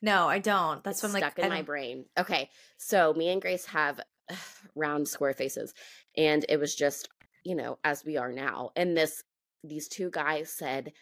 No, 0.01 0.27
I 0.27 0.39
don't. 0.39 0.83
That's 0.83 1.01
what 1.01 1.09
I'm 1.09 1.17
stuck 1.17 1.37
like, 1.37 1.45
in 1.45 1.49
my 1.49 1.61
brain. 1.61 2.05
Okay, 2.17 2.49
so 2.77 3.13
me 3.13 3.29
and 3.29 3.41
Grace 3.41 3.65
have 3.65 3.99
round 4.75 5.07
square 5.07 5.33
faces, 5.33 5.73
and 6.17 6.45
it 6.47 6.57
was 6.57 6.75
just 6.75 7.09
you 7.43 7.55
know 7.55 7.77
as 7.83 8.05
we 8.05 8.17
are 8.17 8.31
now. 8.31 8.71
And 8.75 8.95
this 8.95 9.23
these 9.63 9.87
two 9.87 10.09
guys 10.11 10.51
said, 10.51 10.93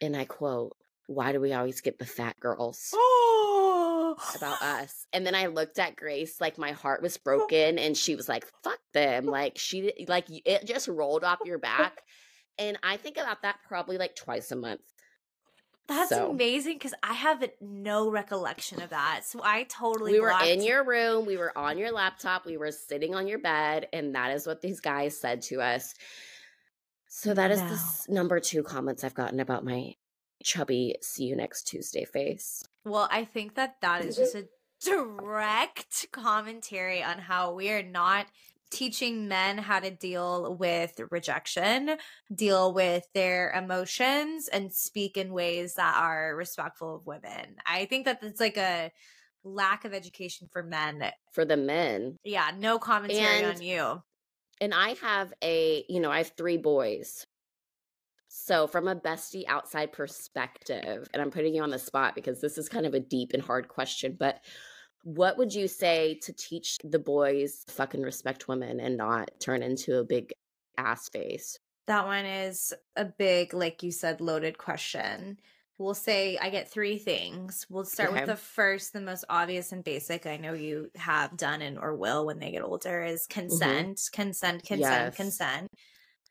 and 0.00 0.16
I 0.16 0.24
quote, 0.24 0.76
"Why 1.06 1.32
do 1.32 1.40
we 1.40 1.52
always 1.52 1.80
get 1.80 1.98
the 1.98 2.06
fat 2.06 2.38
girls?" 2.40 2.90
Oh. 2.94 4.16
about 4.36 4.62
us. 4.62 5.06
And 5.12 5.26
then 5.26 5.34
I 5.34 5.46
looked 5.46 5.78
at 5.78 5.96
Grace 5.96 6.40
like 6.40 6.56
my 6.56 6.72
heart 6.72 7.02
was 7.02 7.16
broken 7.24 7.78
and 7.78 7.96
she 7.96 8.14
was 8.14 8.28
like, 8.28 8.46
"Fuck 8.62 8.78
them." 8.92 9.26
Like 9.26 9.58
she 9.58 9.92
like 10.08 10.26
it 10.28 10.66
just 10.66 10.88
rolled 10.88 11.24
off 11.24 11.40
your 11.44 11.58
back. 11.58 12.02
And 12.58 12.78
I 12.82 12.96
think 12.96 13.16
about 13.18 13.42
that 13.42 13.58
probably 13.68 13.98
like 13.98 14.14
twice 14.14 14.50
a 14.50 14.56
month. 14.56 14.80
That's 15.88 16.10
so. 16.10 16.30
amazing 16.30 16.74
because 16.74 16.94
I 17.02 17.12
have 17.12 17.44
no 17.60 18.10
recollection 18.10 18.82
of 18.82 18.90
that. 18.90 19.20
So 19.24 19.40
I 19.42 19.64
totally 19.64 20.12
We 20.12 20.20
were 20.20 20.34
in 20.44 20.62
your 20.62 20.84
room, 20.84 21.26
we 21.26 21.36
were 21.36 21.56
on 21.56 21.78
your 21.78 21.92
laptop, 21.92 22.44
we 22.44 22.56
were 22.56 22.72
sitting 22.72 23.14
on 23.14 23.28
your 23.28 23.38
bed, 23.38 23.88
and 23.92 24.14
that 24.14 24.32
is 24.32 24.46
what 24.46 24.60
these 24.60 24.80
guys 24.80 25.18
said 25.18 25.42
to 25.42 25.60
us. 25.60 25.94
So 27.08 27.34
that 27.34 27.50
is 27.50 27.60
no. 27.60 27.68
the 27.68 28.14
number 28.14 28.40
two 28.40 28.62
comments 28.62 29.04
I've 29.04 29.14
gotten 29.14 29.40
about 29.40 29.64
my 29.64 29.94
chubby 30.42 30.96
see 31.02 31.24
you 31.24 31.36
next 31.36 31.64
Tuesday 31.64 32.04
face. 32.04 32.64
Well, 32.84 33.08
I 33.10 33.24
think 33.24 33.54
that 33.54 33.76
that 33.80 34.04
is 34.04 34.16
just 34.16 34.34
a 34.34 34.46
direct 34.84 36.06
commentary 36.12 37.02
on 37.02 37.18
how 37.18 37.52
we 37.52 37.70
are 37.70 37.82
not 37.82 38.26
teaching 38.70 39.28
men 39.28 39.58
how 39.58 39.80
to 39.80 39.90
deal 39.90 40.56
with 40.58 41.00
rejection, 41.10 41.96
deal 42.34 42.72
with 42.72 43.04
their 43.14 43.52
emotions, 43.52 44.48
and 44.48 44.72
speak 44.72 45.16
in 45.16 45.32
ways 45.32 45.74
that 45.74 45.94
are 45.96 46.34
respectful 46.34 46.96
of 46.96 47.06
women. 47.06 47.56
I 47.66 47.86
think 47.86 48.06
that 48.06 48.22
it's 48.22 48.40
like 48.40 48.56
a 48.56 48.90
lack 49.44 49.84
of 49.84 49.94
education 49.94 50.48
for 50.52 50.62
men. 50.62 51.02
For 51.32 51.44
the 51.44 51.56
men. 51.56 52.18
Yeah, 52.24 52.50
no 52.56 52.78
commentary 52.78 53.42
and, 53.42 53.56
on 53.56 53.62
you. 53.62 54.02
And 54.60 54.74
I 54.74 54.94
have 55.02 55.32
a, 55.42 55.84
you 55.88 56.00
know, 56.00 56.10
I 56.10 56.18
have 56.18 56.32
three 56.36 56.56
boys. 56.56 57.26
So, 58.28 58.66
from 58.66 58.86
a 58.86 58.94
bestie 58.94 59.44
outside 59.48 59.92
perspective, 59.92 61.08
and 61.14 61.22
I'm 61.22 61.30
putting 61.30 61.54
you 61.54 61.62
on 61.62 61.70
the 61.70 61.78
spot 61.78 62.14
because 62.14 62.40
this 62.40 62.58
is 62.58 62.68
kind 62.68 62.84
of 62.84 62.92
a 62.92 63.00
deep 63.00 63.32
and 63.32 63.42
hard 63.42 63.68
question, 63.68 64.14
but 64.18 64.40
what 65.06 65.38
would 65.38 65.54
you 65.54 65.68
say 65.68 66.18
to 66.22 66.32
teach 66.32 66.78
the 66.82 66.98
boys 66.98 67.62
fucking 67.68 68.02
respect 68.02 68.48
women 68.48 68.80
and 68.80 68.96
not 68.96 69.30
turn 69.38 69.62
into 69.62 70.00
a 70.00 70.04
big 70.04 70.32
ass 70.76 71.08
face? 71.10 71.60
That 71.86 72.06
one 72.06 72.26
is 72.26 72.74
a 72.96 73.04
big, 73.04 73.54
like 73.54 73.84
you 73.84 73.92
said, 73.92 74.20
loaded 74.20 74.58
question. 74.58 75.38
We'll 75.78 75.94
say 75.94 76.36
I 76.38 76.50
get 76.50 76.68
three 76.68 76.98
things. 76.98 77.68
We'll 77.70 77.84
start 77.84 78.10
okay. 78.10 78.20
with 78.22 78.30
the 78.30 78.36
first, 78.36 78.92
the 78.92 79.00
most 79.00 79.24
obvious 79.28 79.70
and 79.70 79.84
basic. 79.84 80.26
I 80.26 80.38
know 80.38 80.54
you 80.54 80.90
have 80.96 81.36
done 81.36 81.62
and 81.62 81.78
or 81.78 81.94
will 81.94 82.26
when 82.26 82.40
they 82.40 82.50
get 82.50 82.64
older 82.64 83.04
is 83.04 83.28
mm-hmm. 83.28 83.40
consent, 83.42 83.98
mm-hmm. 83.98 84.22
consent, 84.22 84.64
consent, 84.64 84.80
yes. 84.80 85.16
consent. 85.16 85.68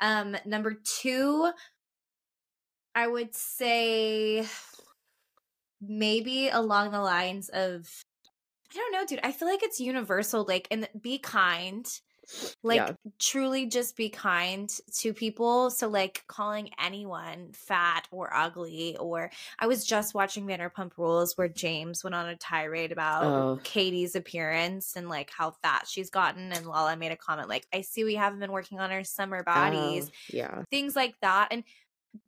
Um, 0.02 0.36
number 0.46 0.78
two, 1.00 1.50
I 2.94 3.08
would 3.08 3.34
say 3.34 4.46
maybe 5.82 6.50
along 6.50 6.92
the 6.92 7.00
lines 7.00 7.48
of 7.48 7.88
I 8.76 8.80
don't 8.80 8.92
know, 8.92 9.06
dude. 9.06 9.22
I 9.24 9.32
feel 9.32 9.48
like 9.48 9.64
it's 9.64 9.80
universal. 9.80 10.46
Like, 10.48 10.68
and 10.70 10.88
be 11.00 11.18
kind. 11.18 11.88
Like, 12.64 12.78
yeah. 12.78 12.92
truly 13.20 13.68
just 13.68 13.96
be 13.96 14.10
kind 14.10 14.68
to 14.98 15.14
people. 15.14 15.70
So, 15.70 15.88
like, 15.88 16.24
calling 16.28 16.72
anyone 16.84 17.52
fat 17.54 18.08
or 18.12 18.34
ugly, 18.34 18.98
or 18.98 19.30
I 19.60 19.68
was 19.68 19.86
just 19.86 20.16
watching 20.16 20.48
Vanderpump 20.48 20.94
Rules 20.98 21.38
where 21.38 21.48
James 21.48 22.04
went 22.04 22.16
on 22.16 22.28
a 22.28 22.36
tirade 22.36 22.92
about 22.92 23.24
oh. 23.26 23.60
Katie's 23.64 24.16
appearance 24.16 24.96
and 24.96 25.08
like 25.08 25.30
how 25.30 25.52
fat 25.62 25.88
she's 25.88 26.10
gotten. 26.10 26.52
And 26.52 26.66
Lala 26.66 26.98
made 26.98 27.12
a 27.12 27.18
comment 27.18 27.48
like, 27.48 27.68
I 27.72 27.82
see 27.82 28.04
we 28.04 28.16
haven't 28.16 28.40
been 28.40 28.52
working 28.52 28.80
on 28.80 28.92
our 28.92 29.04
summer 29.04 29.44
bodies. 29.44 30.10
Oh, 30.10 30.34
yeah. 30.34 30.64
Things 30.72 30.96
like 30.96 31.14
that. 31.22 31.50
And 31.52 31.64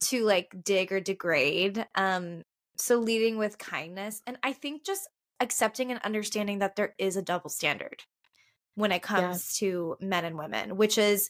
to 0.02 0.24
like 0.26 0.56
dig 0.64 0.92
or 0.92 1.00
degrade. 1.00 1.86
Um, 1.96 2.44
so 2.78 3.00
leading 3.00 3.38
with 3.38 3.58
kindness. 3.58 4.22
And 4.28 4.38
I 4.44 4.54
think 4.54 4.86
just 4.86 5.10
accepting 5.40 5.92
and 5.92 6.02
understanding 6.04 6.60
that 6.60 6.76
there 6.76 6.94
is 6.98 7.16
a 7.16 7.22
double 7.22 7.50
standard 7.50 8.04
when 8.76 8.92
it 8.92 9.02
comes 9.02 9.60
yeah. 9.62 9.68
to 9.68 9.98
men 10.00 10.26
and 10.26 10.38
women, 10.38 10.78
which 10.78 10.98
is 10.98 11.30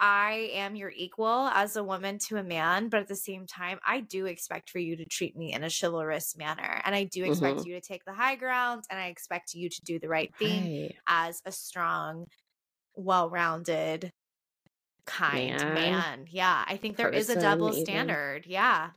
I 0.00 0.50
am 0.54 0.74
your 0.74 0.92
equal 0.94 1.48
as 1.48 1.76
a 1.76 1.84
woman 1.84 2.18
to 2.26 2.36
a 2.36 2.42
man, 2.42 2.88
but 2.88 3.00
at 3.00 3.08
the 3.08 3.16
same 3.16 3.46
time, 3.46 3.78
I 3.86 4.00
do 4.00 4.26
expect 4.26 4.70
for 4.70 4.78
you 4.78 4.96
to 4.96 5.04
treat 5.04 5.36
me 5.36 5.52
in 5.52 5.62
a 5.62 5.70
chivalrous 5.70 6.36
manner. 6.36 6.80
And 6.84 6.94
I 6.94 7.04
do 7.04 7.24
expect 7.24 7.58
mm-hmm. 7.58 7.68
you 7.68 7.74
to 7.74 7.80
take 7.80 8.04
the 8.04 8.12
high 8.12 8.34
ground 8.36 8.84
and 8.90 8.98
I 8.98 9.06
expect 9.06 9.54
you 9.54 9.68
to 9.68 9.82
do 9.82 9.98
the 9.98 10.08
right 10.08 10.34
thing 10.36 10.82
right. 10.82 10.94
as 11.06 11.40
a 11.46 11.52
strong, 11.52 12.26
well 12.96 13.30
rounded, 13.30 14.10
kind 15.06 15.60
man. 15.60 15.74
man. 15.74 16.24
Yeah. 16.28 16.64
I 16.66 16.76
think 16.76 16.96
there 16.96 17.10
Person, 17.10 17.20
is 17.20 17.30
a 17.30 17.40
double 17.40 17.70
even. 17.70 17.84
standard. 17.84 18.46
Yeah 18.46 18.90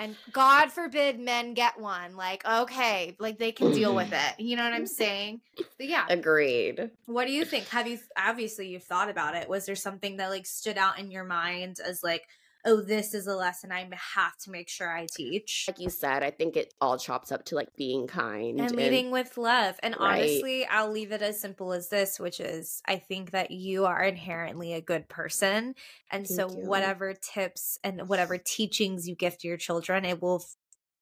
and 0.00 0.16
god 0.32 0.72
forbid 0.72 1.20
men 1.20 1.52
get 1.52 1.78
one 1.78 2.16
like 2.16 2.44
okay 2.44 3.14
like 3.20 3.38
they 3.38 3.52
can 3.52 3.70
deal 3.70 3.94
with 3.94 4.12
it. 4.12 4.40
You 4.40 4.56
know 4.56 4.64
what 4.64 4.72
i'm 4.72 4.86
saying? 4.86 5.42
But 5.56 5.86
yeah. 5.86 6.06
Agreed. 6.08 6.90
What 7.06 7.26
do 7.26 7.32
you 7.32 7.44
think? 7.44 7.68
Have 7.68 7.86
you 7.86 7.98
obviously 8.16 8.68
you've 8.68 8.82
thought 8.82 9.10
about 9.10 9.36
it. 9.36 9.48
Was 9.48 9.66
there 9.66 9.76
something 9.76 10.16
that 10.16 10.30
like 10.30 10.46
stood 10.46 10.78
out 10.78 10.98
in 10.98 11.10
your 11.10 11.24
mind 11.24 11.78
as 11.86 12.02
like 12.02 12.26
oh, 12.64 12.80
this 12.80 13.14
is 13.14 13.26
a 13.26 13.34
lesson 13.34 13.72
I 13.72 13.88
have 14.14 14.36
to 14.44 14.50
make 14.50 14.68
sure 14.68 14.90
I 14.90 15.06
teach. 15.10 15.64
Like 15.68 15.80
you 15.80 15.90
said, 15.90 16.22
I 16.22 16.30
think 16.30 16.56
it 16.56 16.74
all 16.80 16.98
chops 16.98 17.32
up 17.32 17.44
to 17.46 17.54
like 17.54 17.74
being 17.76 18.06
kind 18.06 18.60
and 18.60 18.74
leading 18.74 19.10
with 19.10 19.36
love. 19.36 19.76
And 19.82 19.96
right. 19.98 20.22
honestly, 20.22 20.66
I'll 20.66 20.90
leave 20.90 21.12
it 21.12 21.22
as 21.22 21.40
simple 21.40 21.72
as 21.72 21.88
this, 21.88 22.20
which 22.20 22.40
is 22.40 22.82
I 22.86 22.96
think 22.96 23.30
that 23.30 23.50
you 23.50 23.86
are 23.86 24.02
inherently 24.02 24.74
a 24.74 24.80
good 24.80 25.08
person. 25.08 25.74
And 26.10 26.26
Thank 26.26 26.40
so, 26.40 26.50
you. 26.50 26.66
whatever 26.66 27.14
tips 27.14 27.78
and 27.82 28.08
whatever 28.08 28.36
teachings 28.38 29.08
you 29.08 29.14
gift 29.14 29.44
your 29.44 29.56
children, 29.56 30.04
it 30.04 30.20
will 30.20 30.44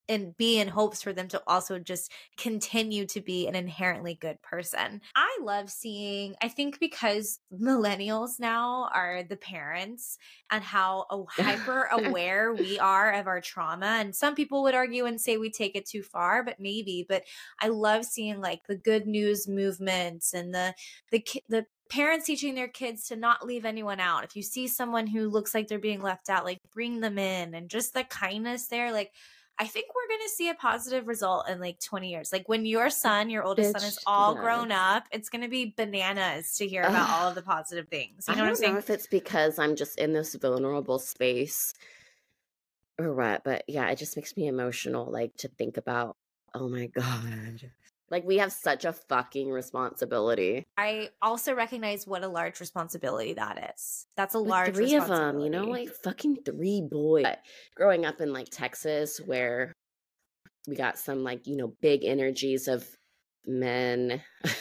and 0.09 0.35
be 0.35 0.59
in 0.59 0.67
hopes 0.67 1.01
for 1.01 1.13
them 1.13 1.27
to 1.29 1.41
also 1.47 1.79
just 1.79 2.11
continue 2.37 3.05
to 3.05 3.21
be 3.21 3.47
an 3.47 3.55
inherently 3.55 4.15
good 4.15 4.41
person. 4.41 5.01
I 5.15 5.37
love 5.41 5.69
seeing, 5.69 6.35
I 6.41 6.49
think 6.49 6.79
because 6.79 7.39
millennials 7.53 8.39
now 8.39 8.89
are 8.93 9.23
the 9.23 9.37
parents 9.37 10.17
and 10.51 10.63
how 10.63 11.05
hyper 11.29 11.83
aware 11.91 12.53
we 12.53 12.79
are 12.79 13.13
of 13.13 13.27
our 13.27 13.39
trauma. 13.39 13.97
And 13.99 14.15
some 14.15 14.35
people 14.35 14.63
would 14.63 14.75
argue 14.75 15.05
and 15.05 15.21
say 15.21 15.37
we 15.37 15.51
take 15.51 15.75
it 15.75 15.85
too 15.85 16.01
far, 16.01 16.43
but 16.43 16.59
maybe. 16.59 17.05
But 17.07 17.23
I 17.61 17.67
love 17.67 18.03
seeing 18.03 18.41
like 18.41 18.65
the 18.67 18.75
good 18.75 19.05
news 19.05 19.47
movements 19.47 20.33
and 20.33 20.53
the, 20.53 20.73
the, 21.11 21.23
the, 21.47 21.65
parents 21.89 22.27
teaching 22.27 22.53
their 22.53 22.67
kids 22.67 23.07
to 23.07 23.15
not 23.15 23.45
leave 23.45 23.65
anyone 23.65 23.99
out. 23.99 24.23
If 24.23 24.35
you 24.35 24.43
see 24.43 24.67
someone 24.67 25.07
who 25.07 25.27
looks 25.27 25.55
like 25.55 25.67
they're 25.67 25.79
being 25.79 26.03
left 26.03 26.29
out, 26.29 26.45
like 26.45 26.59
bring 26.71 26.99
them 26.99 27.17
in 27.17 27.55
and 27.55 27.67
just 27.67 27.95
the 27.95 28.03
kindness 28.03 28.67
there. 28.67 28.91
Like 28.91 29.11
I 29.61 29.67
think 29.67 29.87
we're 29.93 30.07
going 30.07 30.25
to 30.25 30.33
see 30.33 30.47
a 30.47 30.53
positive 30.55 31.05
result 31.05 31.49
in 31.49 31.59
like 31.59 31.81
20 31.81 32.09
years. 32.09 32.31
Like 32.31 32.47
when 32.47 32.65
your 32.65 32.89
son, 32.89 33.29
your 33.29 33.43
oldest 33.43 33.75
Bitch, 33.75 33.79
son 33.79 33.89
is 33.89 33.99
all 34.07 34.33
grown 34.33 34.71
up, 34.71 35.05
it's 35.11 35.27
going 35.27 35.41
to 35.41 35.49
be 35.49 35.73
bananas 35.75 36.55
to 36.57 36.67
hear 36.67 36.83
about 36.83 37.09
all 37.09 37.27
of 37.27 37.35
the 37.35 37.41
positive 37.41 37.89
things. 37.89 38.25
You 38.29 38.35
know 38.35 38.43
what 38.43 38.49
I'm 38.49 38.55
saying? 38.55 38.77
if 38.77 38.89
it's 38.89 39.07
because 39.07 39.59
I'm 39.59 39.75
just 39.75 39.99
in 39.99 40.13
this 40.13 40.33
vulnerable 40.35 40.97
space 40.97 41.73
or 42.97 43.13
what, 43.13 43.43
but 43.43 43.65
yeah, 43.67 43.89
it 43.89 43.97
just 43.97 44.15
makes 44.15 44.37
me 44.37 44.47
emotional 44.47 45.11
like 45.11 45.35
to 45.37 45.49
think 45.49 45.75
about, 45.75 46.15
oh 46.53 46.69
my 46.69 46.87
God, 46.87 47.69
like 48.11 48.25
we 48.25 48.37
have 48.37 48.51
such 48.51 48.85
a 48.85 48.93
fucking 48.93 49.49
responsibility. 49.49 50.65
I 50.77 51.09
also 51.21 51.53
recognize 51.53 52.07
what 52.07 52.23
a 52.23 52.27
large 52.27 52.59
responsibility 52.59 53.33
that 53.33 53.73
is. 53.75 54.07
That's 54.15 54.35
a 54.35 54.39
large 54.39 54.75
three 54.75 54.95
of 54.95 55.07
them, 55.07 55.39
you 55.39 55.49
know, 55.49 55.65
like 55.65 55.89
fucking 56.03 56.39
three 56.45 56.81
boys. 56.81 57.25
Growing 57.75 58.05
up 58.05 58.21
in 58.21 58.33
like 58.33 58.49
Texas, 58.49 59.19
where 59.25 59.73
we 60.67 60.75
got 60.75 60.97
some 60.97 61.23
like 61.23 61.47
you 61.47 61.57
know 61.57 61.73
big 61.81 62.03
energies 62.03 62.67
of 62.67 62.87
men. 63.45 64.21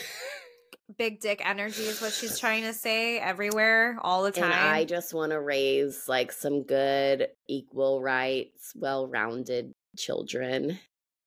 big 0.96 1.20
dick 1.20 1.42
energy 1.44 1.82
is 1.82 2.00
what 2.00 2.12
she's 2.12 2.38
trying 2.38 2.62
to 2.62 2.72
say 2.72 3.18
everywhere 3.18 3.98
all 4.00 4.22
the 4.22 4.32
time. 4.32 4.44
And 4.44 4.54
I 4.54 4.84
just 4.84 5.12
want 5.12 5.32
to 5.32 5.40
raise 5.40 6.08
like 6.08 6.32
some 6.32 6.62
good 6.62 7.28
equal 7.46 8.02
rights, 8.02 8.72
well-rounded 8.74 9.72
children 9.96 10.78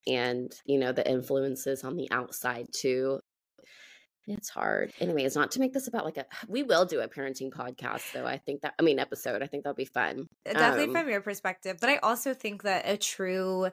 and 0.07 0.51
you 0.65 0.79
know 0.79 0.91
the 0.91 1.09
influences 1.09 1.83
on 1.83 1.95
the 1.95 2.09
outside 2.11 2.67
too. 2.73 3.19
It's 4.27 4.49
hard. 4.49 4.91
Anyways 4.99 5.35
not 5.35 5.51
to 5.51 5.59
make 5.59 5.73
this 5.73 5.87
about 5.87 6.05
like 6.05 6.17
a 6.17 6.25
we 6.47 6.63
will 6.63 6.85
do 6.85 7.01
a 7.01 7.07
parenting 7.07 7.51
podcast 7.51 8.11
though. 8.13 8.25
I 8.25 8.37
think 8.37 8.61
that 8.61 8.73
i 8.79 8.83
mean 8.83 8.99
episode. 8.99 9.41
I 9.41 9.47
think 9.47 9.63
that'll 9.63 9.75
be 9.75 9.85
fun. 9.85 10.27
Definitely 10.45 10.85
um, 10.85 10.91
from 10.91 11.09
your 11.09 11.21
perspective 11.21 11.77
but 11.79 11.89
i 11.89 11.97
also 11.97 12.33
think 12.33 12.63
that 12.63 12.87
a 12.87 12.97
true 12.97 13.69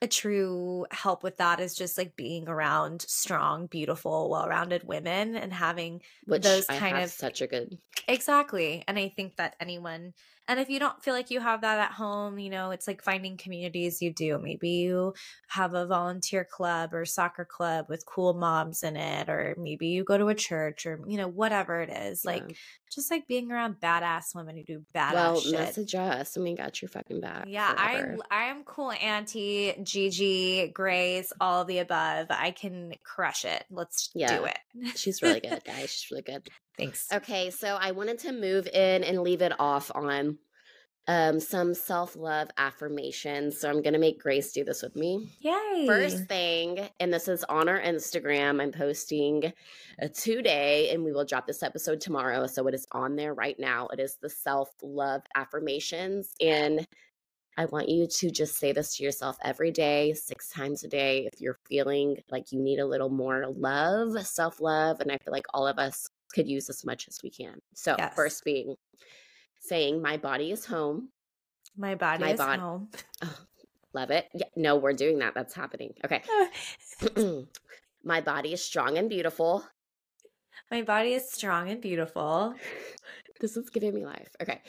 a 0.00 0.06
true 0.06 0.86
help 0.90 1.22
with 1.22 1.38
that 1.38 1.60
is 1.60 1.74
just 1.74 1.98
like 1.98 2.14
being 2.14 2.48
around 2.48 3.02
strong, 3.02 3.66
beautiful, 3.66 4.30
well-rounded 4.30 4.84
women 4.84 5.34
and 5.34 5.52
having 5.52 6.02
Which 6.24 6.42
those 6.42 6.66
kind 6.66 6.98
of 6.98 7.10
such 7.10 7.42
a 7.42 7.46
good 7.46 7.78
Exactly. 8.06 8.84
And 8.86 8.98
I 8.98 9.08
think 9.08 9.36
that 9.36 9.56
anyone 9.60 10.14
and 10.48 10.58
if 10.58 10.70
you 10.70 10.78
don't 10.78 11.02
feel 11.02 11.12
like 11.12 11.30
you 11.30 11.40
have 11.40 11.60
that 11.60 11.78
at 11.78 11.92
home, 11.92 12.38
you 12.38 12.48
know, 12.48 12.70
it's 12.70 12.88
like 12.88 13.02
finding 13.02 13.36
communities 13.36 14.00
you 14.00 14.12
do. 14.12 14.38
Maybe 14.38 14.70
you 14.70 15.12
have 15.48 15.74
a 15.74 15.86
volunteer 15.86 16.42
club 16.42 16.94
or 16.94 17.04
soccer 17.04 17.44
club 17.44 17.86
with 17.90 18.06
cool 18.06 18.32
moms 18.32 18.82
in 18.82 18.96
it, 18.96 19.28
or 19.28 19.54
maybe 19.58 19.88
you 19.88 20.04
go 20.04 20.16
to 20.16 20.28
a 20.28 20.34
church 20.34 20.86
or, 20.86 21.00
you 21.06 21.18
know, 21.18 21.28
whatever 21.28 21.82
it 21.82 21.90
is. 21.90 22.22
Yeah. 22.24 22.30
Like 22.32 22.56
just 22.90 23.10
like 23.10 23.28
being 23.28 23.52
around 23.52 23.76
badass 23.80 24.34
women 24.34 24.56
who 24.56 24.64
do 24.64 24.84
badass 24.94 25.12
well, 25.12 25.40
shit. 25.40 25.52
message 25.52 25.94
us 25.94 26.34
and 26.36 26.44
we 26.44 26.54
got 26.54 26.80
your 26.80 26.88
fucking 26.88 27.20
back. 27.20 27.44
Yeah, 27.46 27.74
I 27.76 28.16
I 28.30 28.44
am 28.44 28.64
cool, 28.64 28.92
Auntie, 28.92 29.74
Gigi, 29.82 30.68
Grace, 30.68 31.30
all 31.40 31.66
the 31.66 31.78
above. 31.78 32.28
I 32.30 32.52
can 32.52 32.94
crush 33.04 33.44
it. 33.44 33.64
Let's 33.70 34.10
yeah. 34.14 34.38
do 34.38 34.44
it. 34.46 34.58
She's 34.96 35.20
really 35.22 35.40
good, 35.40 35.62
guys. 35.64 35.90
She's 35.90 36.10
really 36.10 36.22
good. 36.22 36.48
Thanks. 36.78 37.08
Okay, 37.12 37.50
so 37.50 37.76
I 37.80 37.90
wanted 37.90 38.20
to 38.20 38.32
move 38.32 38.66
in 38.68 39.02
and 39.02 39.22
leave 39.22 39.42
it 39.42 39.52
off 39.58 39.90
on 39.94 40.38
um, 41.08 41.40
some 41.40 41.74
self 41.74 42.14
love 42.14 42.50
affirmations. 42.56 43.58
So 43.58 43.68
I'm 43.68 43.82
going 43.82 43.94
to 43.94 43.98
make 43.98 44.20
Grace 44.20 44.52
do 44.52 44.62
this 44.62 44.82
with 44.82 44.94
me. 44.94 45.28
Yay. 45.40 45.86
First 45.86 46.26
thing, 46.26 46.88
and 47.00 47.12
this 47.12 47.26
is 47.26 47.42
on 47.44 47.68
our 47.68 47.80
Instagram, 47.80 48.62
I'm 48.62 48.72
posting 48.72 49.52
today, 50.14 50.90
and 50.90 51.02
we 51.02 51.12
will 51.12 51.24
drop 51.24 51.46
this 51.46 51.62
episode 51.62 52.00
tomorrow. 52.00 52.46
So 52.46 52.66
it 52.68 52.74
is 52.74 52.86
on 52.92 53.16
there 53.16 53.34
right 53.34 53.58
now. 53.58 53.88
It 53.88 53.98
is 53.98 54.16
the 54.20 54.28
self 54.30 54.70
love 54.82 55.22
affirmations. 55.34 56.34
And 56.40 56.86
I 57.56 57.64
want 57.64 57.88
you 57.88 58.06
to 58.06 58.30
just 58.30 58.56
say 58.56 58.70
this 58.70 58.96
to 58.96 59.02
yourself 59.02 59.36
every 59.42 59.72
day, 59.72 60.12
six 60.12 60.48
times 60.48 60.84
a 60.84 60.88
day. 60.88 61.28
If 61.32 61.40
you're 61.40 61.58
feeling 61.68 62.18
like 62.30 62.52
you 62.52 62.60
need 62.60 62.78
a 62.78 62.86
little 62.86 63.08
more 63.08 63.46
love, 63.48 64.24
self 64.26 64.60
love, 64.60 65.00
and 65.00 65.10
I 65.10 65.18
feel 65.18 65.32
like 65.32 65.46
all 65.52 65.66
of 65.66 65.78
us 65.78 66.08
could 66.34 66.48
use 66.48 66.68
as 66.68 66.84
much 66.84 67.08
as 67.08 67.20
we 67.22 67.30
can. 67.30 67.60
So, 67.74 67.94
yes. 67.98 68.14
first 68.14 68.44
being 68.44 68.76
saying, 69.60 70.02
My 70.02 70.16
body 70.16 70.50
is 70.50 70.64
home. 70.64 71.10
My 71.76 71.94
body 71.94 72.24
My 72.24 72.32
is 72.32 72.38
bod- 72.38 72.58
home. 72.58 72.88
Oh, 73.22 73.36
love 73.94 74.10
it. 74.10 74.26
Yeah, 74.34 74.46
no, 74.56 74.76
we're 74.76 74.92
doing 74.92 75.18
that. 75.20 75.34
That's 75.34 75.54
happening. 75.54 75.94
Okay. 76.04 76.22
My 78.04 78.20
body 78.20 78.52
is 78.52 78.64
strong 78.64 78.96
and 78.96 79.08
beautiful. 79.08 79.64
My 80.70 80.82
body 80.82 81.14
is 81.14 81.30
strong 81.30 81.70
and 81.70 81.80
beautiful. 81.80 82.54
This 83.40 83.56
is 83.56 83.70
giving 83.70 83.94
me 83.94 84.04
life. 84.04 84.34
Okay. 84.42 84.60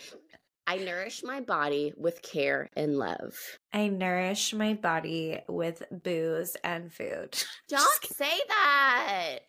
I 0.68 0.78
nourish 0.78 1.24
my 1.24 1.42
body 1.42 1.92
with 1.98 2.22
care 2.22 2.70
and 2.76 3.00
love. 3.00 3.36
I 3.74 3.88
nourish 3.88 4.54
my 4.54 4.76
body 4.76 5.40
with 5.48 5.82
booze 5.90 6.56
and 6.64 6.94
food. 6.94 7.36
Don't 7.68 8.04
say 8.04 8.40
that. 8.48 9.40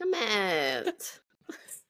Damn 0.00 0.14
it. 0.14 1.20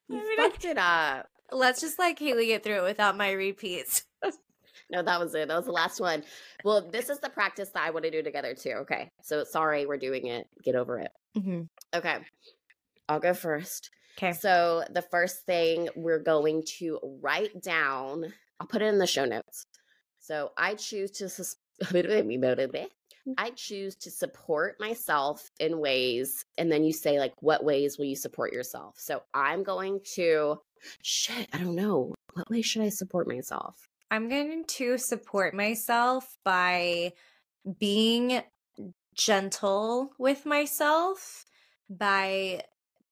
You 0.09 0.19
I 0.19 0.23
mean, 0.23 0.37
fucked 0.37 0.65
it 0.65 0.79
up. 0.79 1.29
Let's 1.51 1.81
just 1.81 1.99
like 1.99 2.19
Haley 2.19 2.47
get 2.47 2.65
through 2.65 2.79
it 2.79 2.85
without 2.85 3.17
my 3.17 3.33
repeats. 3.33 4.05
no, 4.91 5.03
that 5.03 5.21
was 5.21 5.35
it. 5.35 5.49
That 5.49 5.57
was 5.57 5.67
the 5.67 5.73
last 5.73 6.01
one. 6.01 6.25
Well, 6.65 6.89
this 6.89 7.09
is 7.09 7.19
the 7.21 7.29
practice 7.29 7.71
that 7.71 7.83
I 7.83 7.91
want 7.91 8.05
to 8.05 8.11
do 8.11 8.23
together 8.23 8.55
too. 8.55 8.73
Okay. 8.83 9.11
So 9.23 9.45
sorry, 9.45 9.87
we're 9.87 9.97
doing 9.97 10.27
it. 10.27 10.49
Get 10.63 10.75
over 10.75 10.99
it. 10.99 11.11
Mm-hmm. 11.37 11.63
Okay. 11.95 12.17
I'll 13.09 13.21
go 13.21 13.35
first. 13.35 13.91
Okay. 14.19 14.33
So 14.33 14.85
the 14.91 15.03
first 15.03 15.45
thing 15.45 15.89
we're 15.95 16.19
going 16.23 16.65
to 16.79 16.99
write 17.21 17.63
down, 17.63 18.33
I'll 18.59 18.67
put 18.67 18.83
it 18.83 18.87
in 18.87 18.99
the 18.99 19.07
show 19.07 19.25
notes. 19.25 19.67
So 20.19 20.53
I 20.57 20.75
choose 20.75 21.11
to 21.13 21.29
sus- 21.29 21.57
Mm-hmm. 23.27 23.45
I 23.45 23.51
choose 23.51 23.97
to 23.97 24.11
support 24.11 24.79
myself 24.79 25.51
in 25.59 25.81
ways, 25.81 26.45
and 26.59 26.71
then 26.71 26.85
you 26.85 26.93
say, 26.93 27.19
like, 27.19 27.35
what 27.41 27.65
ways 27.65 27.99
will 27.99 28.05
you 28.05 28.17
support 28.17 28.53
yourself? 28.53 28.95
So 28.99 29.23
I'm 29.35 29.65
going 29.65 30.01
to, 30.15 30.61
shit, 31.03 31.49
I 31.53 31.59
don't 31.59 31.75
know. 31.75 32.15
What 32.35 32.49
way 32.51 32.63
should 32.63 32.83
I 32.83 32.91
support 32.91 33.27
myself? 33.27 33.89
I'm 34.11 34.29
going 34.29 34.65
to 34.65 34.99
support 34.99 35.55
myself 35.55 36.37
by 36.45 37.15
being 37.81 38.43
gentle 39.15 40.13
with 40.19 40.47
myself, 40.47 41.45
by 41.91 42.63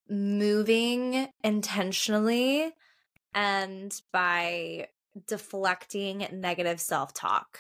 moving 0.09 1.29
intentionally, 1.43 2.71
and 3.35 4.01
by 4.13 4.87
deflecting 5.27 6.29
negative 6.33 6.81
self 6.81 7.13
talk. 7.13 7.59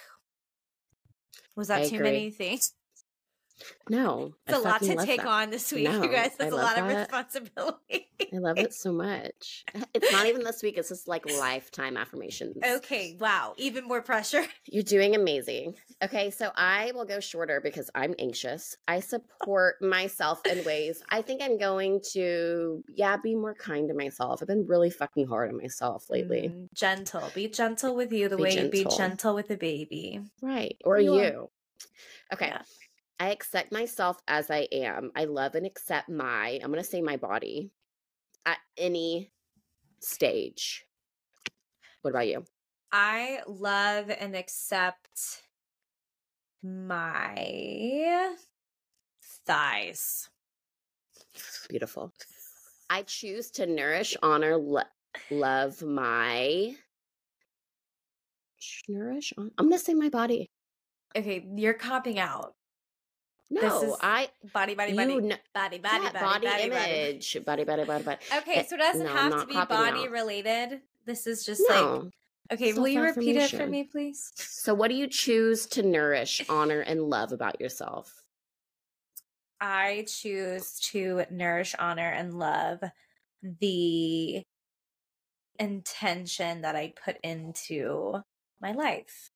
Was 1.56 1.68
that 1.68 1.82
I 1.82 1.84
too 1.84 1.98
agree. 1.98 2.00
many 2.00 2.30
things? 2.30 2.74
No. 3.88 4.34
It's 4.46 4.56
I 4.56 4.60
a 4.60 4.62
lot 4.62 4.82
to 4.82 4.96
take 5.04 5.20
that. 5.20 5.26
on 5.26 5.50
this 5.50 5.70
week, 5.72 5.84
no, 5.84 6.02
you 6.02 6.10
guys. 6.10 6.32
That's 6.36 6.52
a 6.52 6.56
lot 6.56 6.76
that. 6.76 6.90
of 6.90 6.96
responsibility. 6.96 8.08
I 8.32 8.38
love 8.38 8.58
it 8.58 8.72
so 8.74 8.92
much. 8.92 9.64
It's 9.94 10.10
not 10.12 10.26
even 10.26 10.42
this 10.42 10.62
week, 10.62 10.76
it's 10.76 10.88
just 10.88 11.06
like 11.06 11.24
lifetime 11.38 11.96
affirmations. 11.96 12.56
Okay, 12.64 13.16
wow. 13.20 13.54
Even 13.56 13.84
more 13.86 14.02
pressure. 14.02 14.44
You're 14.66 14.82
doing 14.82 15.14
amazing. 15.14 15.74
Okay, 16.02 16.30
so 16.30 16.50
I 16.56 16.92
will 16.94 17.04
go 17.04 17.20
shorter 17.20 17.60
because 17.60 17.90
I'm 17.94 18.14
anxious. 18.18 18.76
I 18.88 19.00
support 19.00 19.80
myself 19.80 20.44
in 20.46 20.64
ways. 20.64 21.02
I 21.10 21.22
think 21.22 21.42
I'm 21.42 21.58
going 21.58 22.00
to, 22.12 22.82
yeah, 22.88 23.16
be 23.16 23.34
more 23.34 23.54
kind 23.54 23.88
to 23.88 23.94
myself. 23.94 24.40
I've 24.42 24.48
been 24.48 24.66
really 24.66 24.90
fucking 24.90 25.28
hard 25.28 25.50
on 25.50 25.56
myself 25.56 26.10
lately. 26.10 26.48
Mm, 26.48 26.72
gentle. 26.74 27.30
Be 27.34 27.48
gentle 27.48 27.94
with 27.94 28.12
you 28.12 28.28
the 28.28 28.36
be 28.36 28.42
way 28.42 28.50
gentle. 28.50 28.78
you 28.78 28.84
be 28.84 28.96
gentle 28.96 29.34
with 29.34 29.50
a 29.50 29.56
baby. 29.56 30.20
Right. 30.42 30.76
Or 30.84 30.98
you. 30.98 31.14
you. 31.14 31.50
Okay. 32.32 32.48
Yeah. 32.48 32.62
I 33.18 33.30
accept 33.30 33.72
myself 33.72 34.20
as 34.26 34.50
I 34.50 34.68
am. 34.72 35.10
I 35.14 35.24
love 35.24 35.54
and 35.54 35.66
accept 35.66 36.08
my, 36.08 36.58
I'm 36.62 36.70
going 36.70 36.82
to 36.82 36.88
say 36.88 37.00
my 37.00 37.16
body 37.16 37.70
at 38.44 38.58
any 38.76 39.30
stage. 40.00 40.84
What 42.02 42.10
about 42.10 42.28
you? 42.28 42.44
I 42.92 43.40
love 43.46 44.10
and 44.10 44.36
accept 44.36 45.42
my 46.62 48.34
thighs. 49.46 50.28
Beautiful. 51.68 52.12
I 52.90 53.02
choose 53.02 53.50
to 53.52 53.66
nourish, 53.66 54.16
honor, 54.22 54.56
lo- 54.56 54.82
love 55.30 55.82
my 55.82 56.76
nourish. 58.88 59.32
On- 59.36 59.50
I'm 59.58 59.68
gonna 59.68 59.78
say 59.78 59.94
my 59.94 60.08
body. 60.08 60.50
Okay, 61.16 61.46
you're 61.56 61.74
copping 61.74 62.18
out. 62.18 62.54
No, 63.54 63.96
I 64.00 64.28
body 64.52 64.74
body 64.74 64.94
body, 64.94 65.20
kn- 65.20 65.38
body 65.54 65.78
body 65.78 66.04
yeah, 66.04 66.12
body 66.12 66.46
body 66.46 66.70
body 66.70 66.90
image 66.90 67.38
body 67.44 67.64
body 67.64 67.84
body 67.84 68.02
body. 68.02 68.18
Okay, 68.38 68.66
so 68.68 68.74
it 68.74 68.78
doesn't 68.78 69.06
have 69.06 69.40
to 69.40 69.46
be 69.46 69.54
body 69.54 70.00
out. 70.00 70.10
related. 70.10 70.80
This 71.06 71.26
is 71.28 71.44
just 71.44 71.62
no. 71.68 72.02
like 72.50 72.58
okay. 72.58 72.72
Will 72.72 72.88
you 72.88 73.02
repeat 73.02 73.36
it 73.36 73.50
for 73.50 73.66
me, 73.66 73.84
please? 73.84 74.32
So, 74.34 74.74
what 74.74 74.88
do 74.88 74.96
you 74.96 75.06
choose 75.06 75.66
to 75.68 75.82
nourish, 75.84 76.44
honor, 76.48 76.80
and 76.80 77.02
love 77.02 77.30
about 77.30 77.60
yourself? 77.60 78.24
I 79.60 80.04
choose 80.08 80.80
to 80.90 81.24
nourish, 81.30 81.76
honor, 81.78 82.08
and 82.08 82.34
love 82.36 82.80
the 83.60 84.42
intention 85.60 86.62
that 86.62 86.74
I 86.74 86.92
put 87.04 87.18
into 87.22 88.22
my 88.60 88.72
life. 88.72 89.30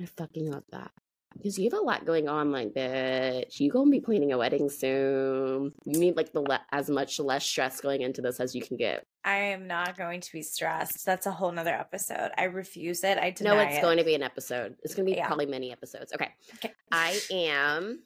I 0.00 0.04
fucking 0.04 0.50
love 0.50 0.64
that 0.70 0.90
because 1.36 1.58
you 1.58 1.68
have 1.70 1.78
a 1.78 1.82
lot 1.82 2.04
going 2.04 2.28
on, 2.28 2.52
like 2.52 2.74
bitch. 2.74 3.60
You 3.60 3.70
gonna 3.70 3.90
be 3.90 4.00
planning 4.00 4.32
a 4.32 4.38
wedding 4.38 4.68
soon. 4.68 5.72
You 5.84 5.98
need 5.98 6.16
like 6.16 6.32
the 6.32 6.40
le- 6.40 6.64
as 6.72 6.88
much 6.88 7.18
less 7.20 7.44
stress 7.44 7.80
going 7.80 8.02
into 8.02 8.22
this 8.22 8.40
as 8.40 8.54
you 8.54 8.62
can 8.62 8.76
get. 8.76 9.06
I 9.24 9.36
am 9.36 9.66
not 9.66 9.96
going 9.96 10.20
to 10.20 10.32
be 10.32 10.42
stressed. 10.42 11.04
That's 11.06 11.26
a 11.26 11.30
whole 11.30 11.50
nother 11.52 11.74
episode. 11.74 12.30
I 12.36 12.44
refuse 12.44 13.04
it. 13.04 13.18
I 13.18 13.30
deny 13.30 13.50
No, 13.54 13.60
it's 13.60 13.78
it. 13.78 13.82
going 13.82 13.98
to 13.98 14.04
be 14.04 14.14
an 14.14 14.22
episode. 14.22 14.76
It's 14.82 14.94
going 14.94 15.06
to 15.06 15.12
be 15.12 15.16
yeah. 15.16 15.26
probably 15.26 15.46
many 15.46 15.72
episodes. 15.72 16.12
Okay. 16.12 16.28
okay. 16.56 16.72
I 16.92 17.18
am 17.30 18.02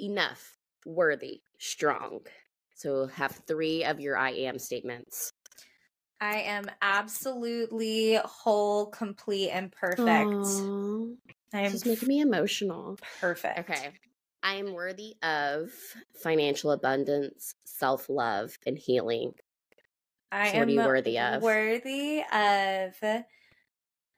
enough, 0.00 0.56
worthy, 0.84 1.42
strong. 1.58 2.20
So 2.74 3.06
have 3.06 3.32
three 3.46 3.84
of 3.84 4.00
your 4.00 4.16
I 4.16 4.30
am 4.30 4.58
statements. 4.58 5.32
I 6.20 6.38
am 6.42 6.64
absolutely 6.82 8.16
whole, 8.24 8.86
complete, 8.86 9.50
and 9.50 9.70
perfect. 9.70 10.00
Aww. 10.00 11.16
I'm 11.52 11.70
just 11.70 11.86
making 11.86 12.08
me 12.08 12.20
emotional. 12.20 12.98
Perfect. 13.20 13.58
Okay. 13.60 13.90
I 14.42 14.54
am 14.54 14.72
worthy 14.72 15.16
of 15.22 15.70
financial 16.22 16.70
abundance, 16.70 17.54
self 17.64 18.08
love, 18.08 18.56
and 18.66 18.78
healing. 18.78 19.32
I 20.30 20.52
so 20.52 20.58
am 20.58 20.76
worthy 20.76 21.18
of? 21.18 21.42
Worthy 21.42 22.22
of 22.32 22.94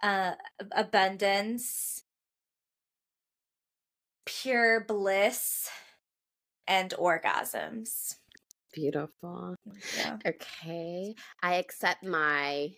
uh, 0.02 0.32
abundance, 0.72 2.02
pure 4.26 4.84
bliss, 4.86 5.70
and 6.66 6.90
orgasms. 6.90 8.16
Beautiful. 8.72 9.56
Okay. 10.26 11.14
I 11.42 11.54
accept 11.54 12.04
my 12.04 12.70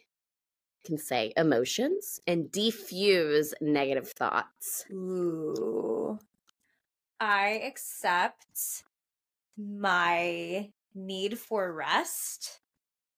can 0.84 0.98
say 0.98 1.32
emotions 1.36 2.20
and 2.26 2.46
defuse 2.46 3.52
negative 3.60 4.08
thoughts. 4.10 4.84
Ooh. 4.90 6.18
I 7.20 7.60
accept 7.64 8.84
my 9.56 10.70
need 10.94 11.38
for 11.38 11.72
rest 11.72 12.60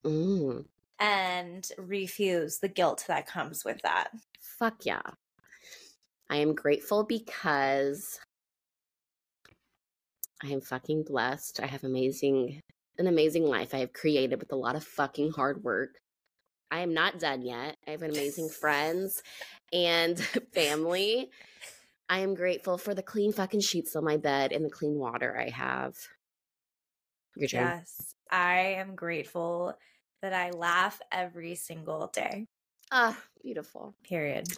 mm. 0.05 0.65
and 0.99 1.69
refuse 1.79 2.59
the 2.59 2.69
guilt 2.69 3.05
that 3.09 3.27
comes 3.27 3.65
with 3.65 3.81
that. 3.83 4.11
Fuck 4.41 4.85
yeah. 4.85 5.03
I 6.29 6.37
am 6.37 6.55
grateful 6.55 7.05
because 7.05 8.21
I 10.43 10.49
am 10.49 10.61
fucking 10.61 11.05
blessed. 11.05 11.61
I 11.63 11.67
have 11.67 11.85
amazing 11.85 12.61
an 12.99 13.07
amazing 13.07 13.45
life 13.45 13.75
I 13.75 13.79
have 13.79 13.93
created 13.93 14.39
with 14.39 14.53
a 14.53 14.57
lot 14.57 14.77
of 14.77 14.85
fucking 14.85 15.33
hard 15.33 15.65
work. 15.65 15.99
I 16.71 16.81
am 16.81 16.95
not 16.95 17.19
done 17.19 17.43
yet. 17.43 17.77
I 17.87 17.93
have 17.93 18.03
amazing 18.03 18.49
friends 18.61 19.23
and 19.73 20.19
family. 20.55 21.31
I 22.09 22.19
am 22.19 22.35
grateful 22.35 22.79
for 22.79 22.95
the 22.95 23.03
clean 23.03 23.33
fucking 23.33 23.61
sheets 23.61 23.97
on 23.97 24.05
my 24.05 24.17
bed 24.17 24.53
and 24.53 24.65
the 24.65 24.71
clean 24.71 24.97
water 24.99 25.39
I 25.39 25.51
have. 25.51 25.97
Your 27.37 27.49
turn. 27.49 27.63
Yes. 27.63 28.15
I 28.31 28.77
am 28.79 28.95
grateful 28.95 29.77
that 30.23 30.33
I 30.33 30.51
laugh 30.51 31.01
every 31.11 31.55
single 31.55 32.09
day. 32.09 32.47
Ah, 32.93 33.19
beautiful. 33.43 33.95
Period. 34.05 34.49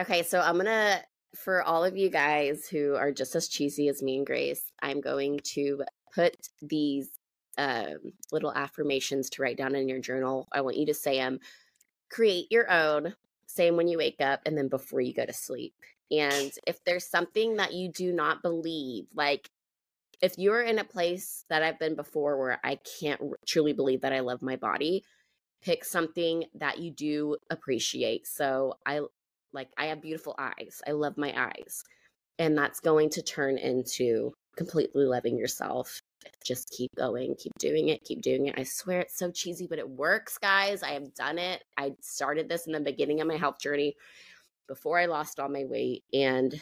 Okay, 0.00 0.22
so 0.22 0.40
I'm 0.40 0.54
going 0.54 0.66
to 0.66 1.00
for 1.36 1.62
all 1.62 1.84
of 1.84 1.96
you 1.96 2.08
guys 2.08 2.66
who 2.66 2.94
are 2.94 3.12
just 3.12 3.34
as 3.34 3.48
cheesy 3.48 3.88
as 3.88 4.02
me 4.02 4.16
and 4.18 4.26
Grace, 4.26 4.72
I'm 4.80 5.00
going 5.00 5.38
to 5.54 5.82
put 6.14 6.34
these 6.62 7.10
um, 7.58 8.12
little 8.32 8.52
affirmations 8.52 9.30
to 9.30 9.42
write 9.42 9.56
down 9.56 9.74
in 9.74 9.88
your 9.88 10.00
journal. 10.00 10.48
I 10.52 10.60
want 10.60 10.76
you 10.76 10.86
to 10.86 10.94
say 10.94 11.16
them. 11.16 11.40
Create 12.10 12.46
your 12.50 12.70
own. 12.70 13.14
Say 13.46 13.66
them 13.66 13.76
when 13.76 13.88
you 13.88 13.98
wake 13.98 14.20
up 14.20 14.40
and 14.46 14.56
then 14.56 14.68
before 14.68 15.00
you 15.00 15.14
go 15.14 15.24
to 15.24 15.32
sleep. 15.32 15.74
And 16.10 16.52
if 16.66 16.82
there's 16.84 17.06
something 17.06 17.56
that 17.56 17.72
you 17.72 17.90
do 17.90 18.12
not 18.12 18.42
believe, 18.42 19.06
like 19.14 19.50
if 20.20 20.38
you're 20.38 20.62
in 20.62 20.78
a 20.78 20.84
place 20.84 21.44
that 21.48 21.62
I've 21.62 21.78
been 21.78 21.94
before 21.94 22.38
where 22.38 22.60
I 22.64 22.78
can't 23.00 23.20
truly 23.46 23.72
believe 23.72 24.02
that 24.02 24.12
I 24.12 24.20
love 24.20 24.42
my 24.42 24.56
body, 24.56 25.04
pick 25.62 25.84
something 25.84 26.44
that 26.54 26.78
you 26.78 26.90
do 26.90 27.36
appreciate. 27.50 28.26
So 28.26 28.74
I 28.86 29.00
like 29.52 29.68
I 29.76 29.86
have 29.86 30.02
beautiful 30.02 30.34
eyes. 30.38 30.82
I 30.86 30.92
love 30.92 31.16
my 31.16 31.32
eyes. 31.36 31.82
And 32.38 32.56
that's 32.56 32.80
going 32.80 33.10
to 33.10 33.22
turn 33.22 33.58
into 33.58 34.32
completely 34.56 35.04
loving 35.04 35.38
yourself 35.38 36.00
just 36.44 36.70
keep 36.70 36.94
going, 36.96 37.34
keep 37.38 37.52
doing 37.58 37.88
it, 37.88 38.04
keep 38.04 38.22
doing 38.22 38.46
it. 38.46 38.54
I 38.56 38.62
swear 38.64 39.00
it's 39.00 39.18
so 39.18 39.30
cheesy, 39.30 39.66
but 39.66 39.78
it 39.78 39.88
works, 39.88 40.38
guys. 40.38 40.82
I 40.82 40.90
have 40.90 41.14
done 41.14 41.38
it. 41.38 41.64
I 41.76 41.92
started 42.00 42.48
this 42.48 42.66
in 42.66 42.72
the 42.72 42.80
beginning 42.80 43.20
of 43.20 43.28
my 43.28 43.36
health 43.36 43.60
journey 43.60 43.96
before 44.68 44.98
I 44.98 45.06
lost 45.06 45.38
all 45.38 45.48
my 45.48 45.64
weight, 45.64 46.02
and 46.12 46.60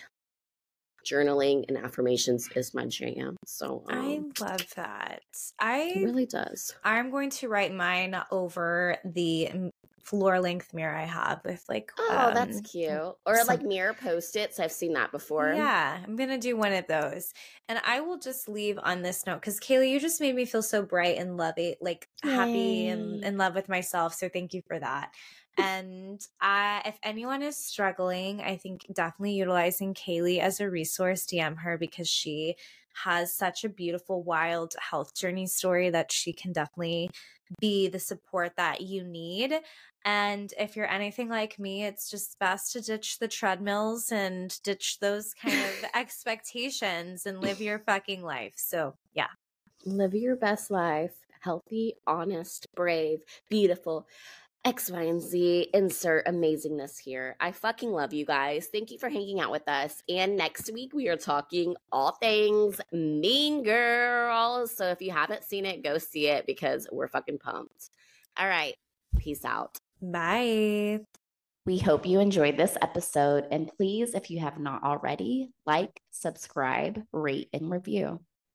journaling 1.04 1.64
and 1.68 1.76
affirmations 1.76 2.48
is 2.54 2.74
my 2.74 2.86
jam. 2.86 3.36
So 3.46 3.84
um, 3.90 4.32
I 4.40 4.44
love 4.44 4.66
that. 4.76 5.22
I 5.58 5.92
really 5.96 6.26
does. 6.26 6.74
I'm 6.82 7.10
going 7.10 7.30
to 7.30 7.48
write 7.48 7.74
mine 7.74 8.16
over 8.30 8.96
the 9.04 9.70
floor 10.04 10.40
length 10.40 10.74
mirror 10.74 10.94
I 10.94 11.04
have 11.04 11.40
with 11.44 11.64
like 11.68 11.90
oh 11.98 12.26
um, 12.28 12.34
that's 12.34 12.60
cute. 12.60 12.90
Or 12.90 13.36
some... 13.36 13.46
like 13.46 13.62
mirror 13.62 13.94
post 13.94 14.36
its 14.36 14.60
I've 14.60 14.72
seen 14.72 14.92
that 14.92 15.10
before. 15.10 15.52
Yeah 15.54 15.98
I'm 16.04 16.16
gonna 16.16 16.38
do 16.38 16.56
one 16.56 16.72
of 16.72 16.86
those. 16.86 17.32
And 17.68 17.80
I 17.86 18.00
will 18.00 18.18
just 18.18 18.48
leave 18.48 18.78
on 18.82 19.02
this 19.02 19.26
note 19.26 19.40
because 19.40 19.58
Kaylee 19.58 19.90
you 19.90 20.00
just 20.00 20.20
made 20.20 20.34
me 20.34 20.44
feel 20.44 20.62
so 20.62 20.82
bright 20.82 21.18
and 21.18 21.36
lovey 21.36 21.76
like 21.80 22.08
Yay. 22.22 22.30
happy 22.30 22.88
and 22.88 23.24
in 23.24 23.38
love 23.38 23.54
with 23.54 23.68
myself 23.68 24.14
so 24.14 24.28
thank 24.28 24.52
you 24.54 24.62
for 24.66 24.78
that 24.78 25.10
and 25.58 26.26
uh, 26.40 26.80
if 26.84 26.98
anyone 27.02 27.42
is 27.42 27.56
struggling 27.56 28.40
I 28.40 28.56
think 28.56 28.86
definitely 28.92 29.34
utilizing 29.34 29.94
Kaylee 29.94 30.40
as 30.40 30.60
a 30.60 30.70
resource 30.70 31.26
DM 31.26 31.58
her 31.58 31.78
because 31.78 32.08
she 32.08 32.56
has 33.02 33.34
such 33.34 33.64
a 33.64 33.68
beautiful 33.68 34.22
wild 34.22 34.74
health 34.78 35.14
journey 35.14 35.46
story 35.46 35.90
that 35.90 36.12
she 36.12 36.32
can 36.32 36.52
definitely 36.52 37.10
be 37.60 37.88
the 37.88 37.98
support 37.98 38.52
that 38.56 38.80
you 38.80 39.04
need. 39.04 39.52
And 40.04 40.52
if 40.58 40.76
you're 40.76 40.90
anything 40.90 41.28
like 41.28 41.58
me, 41.58 41.84
it's 41.84 42.10
just 42.10 42.38
best 42.38 42.72
to 42.72 42.80
ditch 42.80 43.18
the 43.18 43.28
treadmills 43.28 44.12
and 44.12 44.56
ditch 44.62 44.98
those 45.00 45.34
kind 45.34 45.54
of 45.54 45.90
expectations 45.94 47.26
and 47.26 47.40
live 47.40 47.60
your 47.60 47.78
fucking 47.78 48.22
life. 48.22 48.54
So, 48.56 48.94
yeah. 49.14 49.28
Live 49.86 50.14
your 50.14 50.36
best 50.36 50.70
life. 50.70 51.12
Healthy, 51.40 51.94
honest, 52.06 52.66
brave, 52.74 53.20
beautiful. 53.50 54.06
X, 54.66 54.90
Y, 54.90 55.02
and 55.02 55.20
Z, 55.20 55.68
insert 55.74 56.26
amazingness 56.26 56.98
here. 56.98 57.36
I 57.38 57.52
fucking 57.52 57.90
love 57.92 58.14
you 58.14 58.24
guys. 58.24 58.68
Thank 58.72 58.90
you 58.90 58.98
for 58.98 59.10
hanging 59.10 59.38
out 59.38 59.50
with 59.50 59.68
us. 59.68 60.02
And 60.08 60.36
next 60.36 60.72
week, 60.72 60.94
we 60.94 61.08
are 61.08 61.18
talking 61.18 61.76
all 61.92 62.12
things 62.12 62.80
Mean 62.90 63.62
Girls. 63.62 64.74
So 64.74 64.86
if 64.86 65.02
you 65.02 65.12
haven't 65.12 65.44
seen 65.44 65.66
it, 65.66 65.84
go 65.84 65.98
see 65.98 66.28
it 66.28 66.46
because 66.46 66.88
we're 66.90 67.08
fucking 67.08 67.38
pumped. 67.38 67.90
All 68.38 68.48
right. 68.48 68.74
Peace 69.18 69.44
out. 69.44 69.76
Bye. 70.00 71.00
We 71.66 71.78
hope 71.78 72.06
you 72.06 72.20
enjoyed 72.20 72.56
this 72.56 72.76
episode. 72.80 73.46
And 73.50 73.70
please, 73.76 74.14
if 74.14 74.30
you 74.30 74.40
have 74.40 74.58
not 74.58 74.82
already, 74.82 75.50
like, 75.66 76.00
subscribe, 76.10 77.02
rate, 77.12 77.48
and 77.52 77.70
review. 77.70 78.20